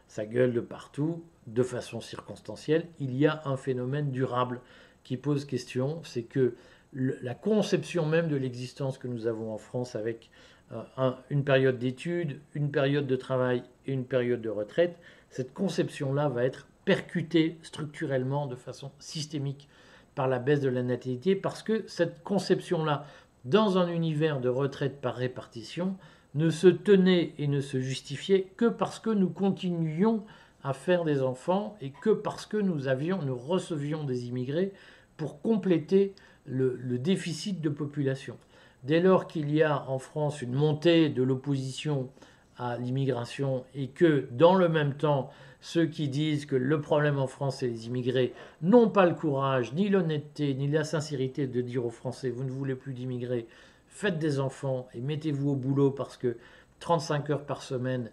sa 0.08 0.28
gueule 0.28 0.54
de 0.54 0.62
partout, 0.62 1.24
de 1.54 1.64
façon 1.64 2.02
circonstancielle, 2.02 2.88
il 3.00 3.16
y 3.16 3.26
a 3.26 3.42
un 3.46 3.58
phénomène 3.58 4.12
durable 4.12 4.62
qui 5.04 5.18
pose 5.18 5.46
question, 5.46 6.02
c'est 6.04 6.24
que 6.24 6.56
la 6.94 7.36
conception 7.36 8.06
même 8.06 8.28
de 8.28 8.36
l'existence 8.36 8.98
que 8.98 9.08
nous 9.08 9.28
avons 9.28 9.54
en 9.54 9.58
France 9.58 9.96
avec 9.96 10.30
euh, 10.72 11.12
une 11.30 11.44
période 11.44 11.78
d'études, 11.78 12.40
une 12.54 12.72
période 12.72 13.08
de 13.08 13.16
travail 13.16 13.64
et 13.86 13.94
une 13.94 14.06
période 14.06 14.42
de 14.42 14.50
retraite, 14.50 14.98
cette 15.30 15.54
conception-là 15.54 16.30
va 16.30 16.46
être 16.46 16.68
percutée 16.86 17.58
structurellement 17.62 18.48
de 18.48 18.56
façon 18.56 18.92
systémique 19.00 19.68
par 20.16 20.28
la 20.28 20.40
baisse 20.40 20.62
de 20.62 20.70
la 20.70 20.84
natalité, 20.84 21.36
parce 21.36 21.64
que 21.64 21.84
cette 21.88 22.24
conception-là, 22.24 23.06
dans 23.46 23.78
un 23.78 23.88
univers 23.88 24.40
de 24.40 24.50
retraite 24.50 25.00
par 25.00 25.16
répartition, 25.16 25.96
ne 26.36 26.50
se 26.50 26.68
tenait 26.68 27.34
et 27.38 27.48
ne 27.48 27.62
se 27.62 27.80
justifiait 27.80 28.48
que 28.58 28.66
parce 28.66 29.00
que 29.00 29.10
nous 29.10 29.30
continuions 29.30 30.24
à 30.64 30.74
faire 30.74 31.04
des 31.04 31.22
enfants 31.22 31.78
et 31.82 31.92
que 31.92 32.10
parce 32.10 32.46
que 32.46 32.58
nous 32.58 32.88
avions, 32.88 33.22
nous 33.22 33.38
recevions 33.38 34.04
des 34.04 34.28
immigrés 34.28 34.74
pour 35.18 35.42
compléter 35.42 36.14
le, 36.46 36.76
le 36.82 36.98
déficit 36.98 37.62
de 37.62 37.70
population. 37.70 38.38
Dès 38.84 39.00
lors 39.00 39.28
qu'il 39.28 39.54
y 39.54 39.62
a 39.62 39.90
en 39.90 40.00
France 40.00 40.42
une 40.42 40.54
montée 40.54 41.10
de 41.10 41.24
l'opposition 41.24 42.10
à 42.58 42.78
l'immigration 42.78 43.64
et 43.76 43.88
que 43.88 44.28
dans 44.32 44.56
le 44.56 44.70
même 44.70 44.96
temps 44.96 45.32
ceux 45.62 45.86
qui 45.86 46.08
disent 46.08 46.46
que 46.46 46.56
le 46.56 46.80
problème 46.80 47.20
en 47.20 47.28
France, 47.28 47.58
c'est 47.58 47.68
les 47.68 47.88
immigrés, 47.88 48.34
n'ont 48.62 48.90
pas 48.90 49.06
le 49.06 49.14
courage, 49.14 49.74
ni 49.74 49.90
l'honnêteté, 49.90 50.54
ni 50.54 50.68
la 50.68 50.84
sincérité 50.84 51.48
de 51.48 51.62
dire 51.62 51.86
aux 51.86 51.90
Français, 51.90 52.30
vous 52.30 52.44
ne 52.44 52.52
voulez 52.52 52.76
plus 52.76 52.94
d'immigrés, 52.94 53.48
faites 53.88 54.20
des 54.20 54.40
enfants 54.40 54.88
et 54.94 55.02
mettez-vous 55.02 55.52
au 55.52 55.56
boulot 55.56 55.92
parce 55.92 56.16
que 56.16 56.38
35 56.80 57.30
heures 57.30 57.46
par 57.46 57.62
semaine 57.62 58.10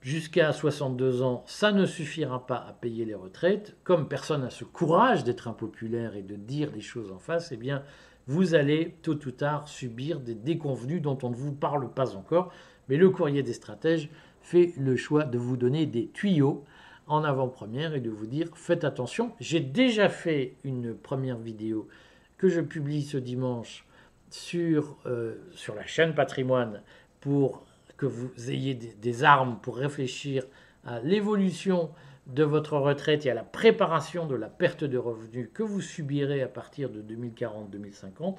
jusqu'à 0.00 0.52
62 0.52 1.22
ans, 1.22 1.44
ça 1.46 1.72
ne 1.72 1.86
suffira 1.86 2.46
pas 2.46 2.56
à 2.56 2.72
payer 2.72 3.04
les 3.04 3.14
retraites. 3.14 3.76
Comme 3.84 4.08
personne 4.08 4.42
n'a 4.42 4.50
ce 4.50 4.64
courage 4.64 5.24
d'être 5.24 5.48
impopulaire 5.48 6.16
et 6.16 6.22
de 6.22 6.36
dire 6.36 6.70
les 6.74 6.80
choses 6.80 7.12
en 7.12 7.18
face, 7.18 7.52
eh 7.52 7.56
bien, 7.56 7.82
vous 8.26 8.54
allez 8.54 8.96
tôt 9.02 9.18
ou 9.26 9.30
tard 9.30 9.68
subir 9.68 10.20
des 10.20 10.34
déconvenus 10.34 11.02
dont 11.02 11.18
on 11.22 11.30
ne 11.30 11.34
vous 11.34 11.52
parle 11.52 11.90
pas 11.92 12.14
encore. 12.14 12.52
Mais 12.88 12.96
le 12.96 13.10
courrier 13.10 13.42
des 13.42 13.52
stratèges 13.52 14.10
fait 14.40 14.72
le 14.78 14.96
choix 14.96 15.24
de 15.24 15.38
vous 15.38 15.56
donner 15.56 15.86
des 15.86 16.08
tuyaux 16.08 16.64
en 17.06 17.24
avant-première 17.24 17.94
et 17.94 18.00
de 18.00 18.10
vous 18.10 18.26
dire 18.26 18.48
faites 18.54 18.84
attention. 18.84 19.32
J'ai 19.40 19.60
déjà 19.60 20.08
fait 20.08 20.56
une 20.62 20.94
première 20.94 21.38
vidéo 21.38 21.88
que 22.36 22.48
je 22.48 22.60
publie 22.60 23.02
ce 23.02 23.16
dimanche 23.16 23.86
sur, 24.30 24.98
euh, 25.06 25.36
sur 25.52 25.74
la 25.74 25.86
chaîne 25.86 26.14
Patrimoine 26.14 26.82
pour 27.20 27.64
que 27.98 28.06
vous 28.06 28.30
ayez 28.48 28.74
des, 28.74 29.24
armes 29.24 29.58
pour 29.60 29.76
réfléchir 29.76 30.44
à 30.86 31.00
l'évolution 31.00 31.90
de 32.28 32.44
votre 32.44 32.78
retraite 32.78 33.26
et 33.26 33.30
à 33.30 33.34
la 33.34 33.42
préparation 33.42 34.26
de 34.26 34.36
la 34.36 34.48
perte 34.48 34.84
de 34.84 34.96
revenus 34.96 35.50
que 35.52 35.62
vous 35.62 35.80
subirez 35.80 36.40
à 36.40 36.48
partir 36.48 36.88
de 36.88 37.02
2040-2050. 37.02 38.36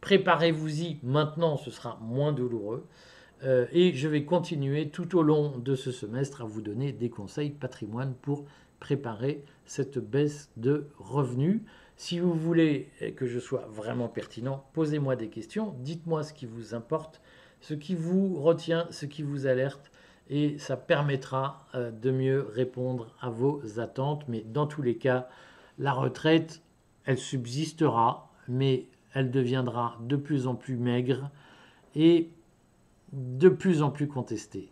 Préparez-vous-y 0.00 0.98
maintenant, 1.02 1.56
ce 1.56 1.70
sera 1.70 1.98
moins 2.00 2.32
douloureux. 2.32 2.86
Euh, 3.42 3.66
et 3.72 3.94
je 3.94 4.06
vais 4.06 4.24
continuer 4.24 4.90
tout 4.90 5.16
au 5.18 5.22
long 5.22 5.58
de 5.58 5.74
ce 5.74 5.92
semestre 5.92 6.42
à 6.42 6.44
vous 6.44 6.60
donner 6.60 6.92
des 6.92 7.10
conseils 7.10 7.50
patrimoine 7.50 8.14
pour 8.22 8.44
préparer 8.80 9.44
cette 9.64 9.98
baisse 9.98 10.50
de 10.56 10.88
revenus. 10.98 11.60
Si 11.96 12.18
vous 12.18 12.32
voulez 12.32 12.90
que 13.16 13.26
je 13.26 13.38
sois 13.38 13.66
vraiment 13.70 14.08
pertinent, 14.08 14.64
posez-moi 14.72 15.16
des 15.16 15.28
questions, 15.28 15.74
dites-moi 15.80 16.22
ce 16.22 16.32
qui 16.32 16.46
vous 16.46 16.74
importe, 16.74 17.20
ce 17.60 17.74
qui 17.74 17.94
vous 17.94 18.40
retient, 18.40 18.86
ce 18.90 19.06
qui 19.06 19.22
vous 19.22 19.46
alerte, 19.46 19.90
et 20.28 20.58
ça 20.58 20.76
permettra 20.76 21.66
euh, 21.74 21.90
de 21.90 22.10
mieux 22.10 22.48
répondre 22.52 23.14
à 23.20 23.30
vos 23.30 23.80
attentes. 23.80 24.24
Mais 24.28 24.42
dans 24.42 24.66
tous 24.66 24.82
les 24.82 24.96
cas, 24.96 25.28
la 25.78 25.92
retraite, 25.92 26.62
elle 27.04 27.18
subsistera, 27.18 28.30
mais 28.48 28.86
elle 29.12 29.30
deviendra 29.30 29.98
de 30.00 30.16
plus 30.16 30.46
en 30.46 30.54
plus 30.54 30.76
maigre 30.76 31.30
et 31.94 32.30
de 33.12 33.48
plus 33.48 33.82
en 33.82 33.90
plus 33.90 34.06
contesté. 34.06 34.70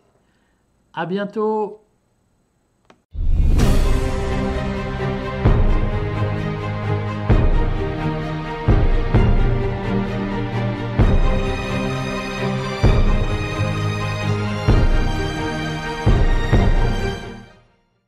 À 0.93 1.05
bientôt 1.05 1.81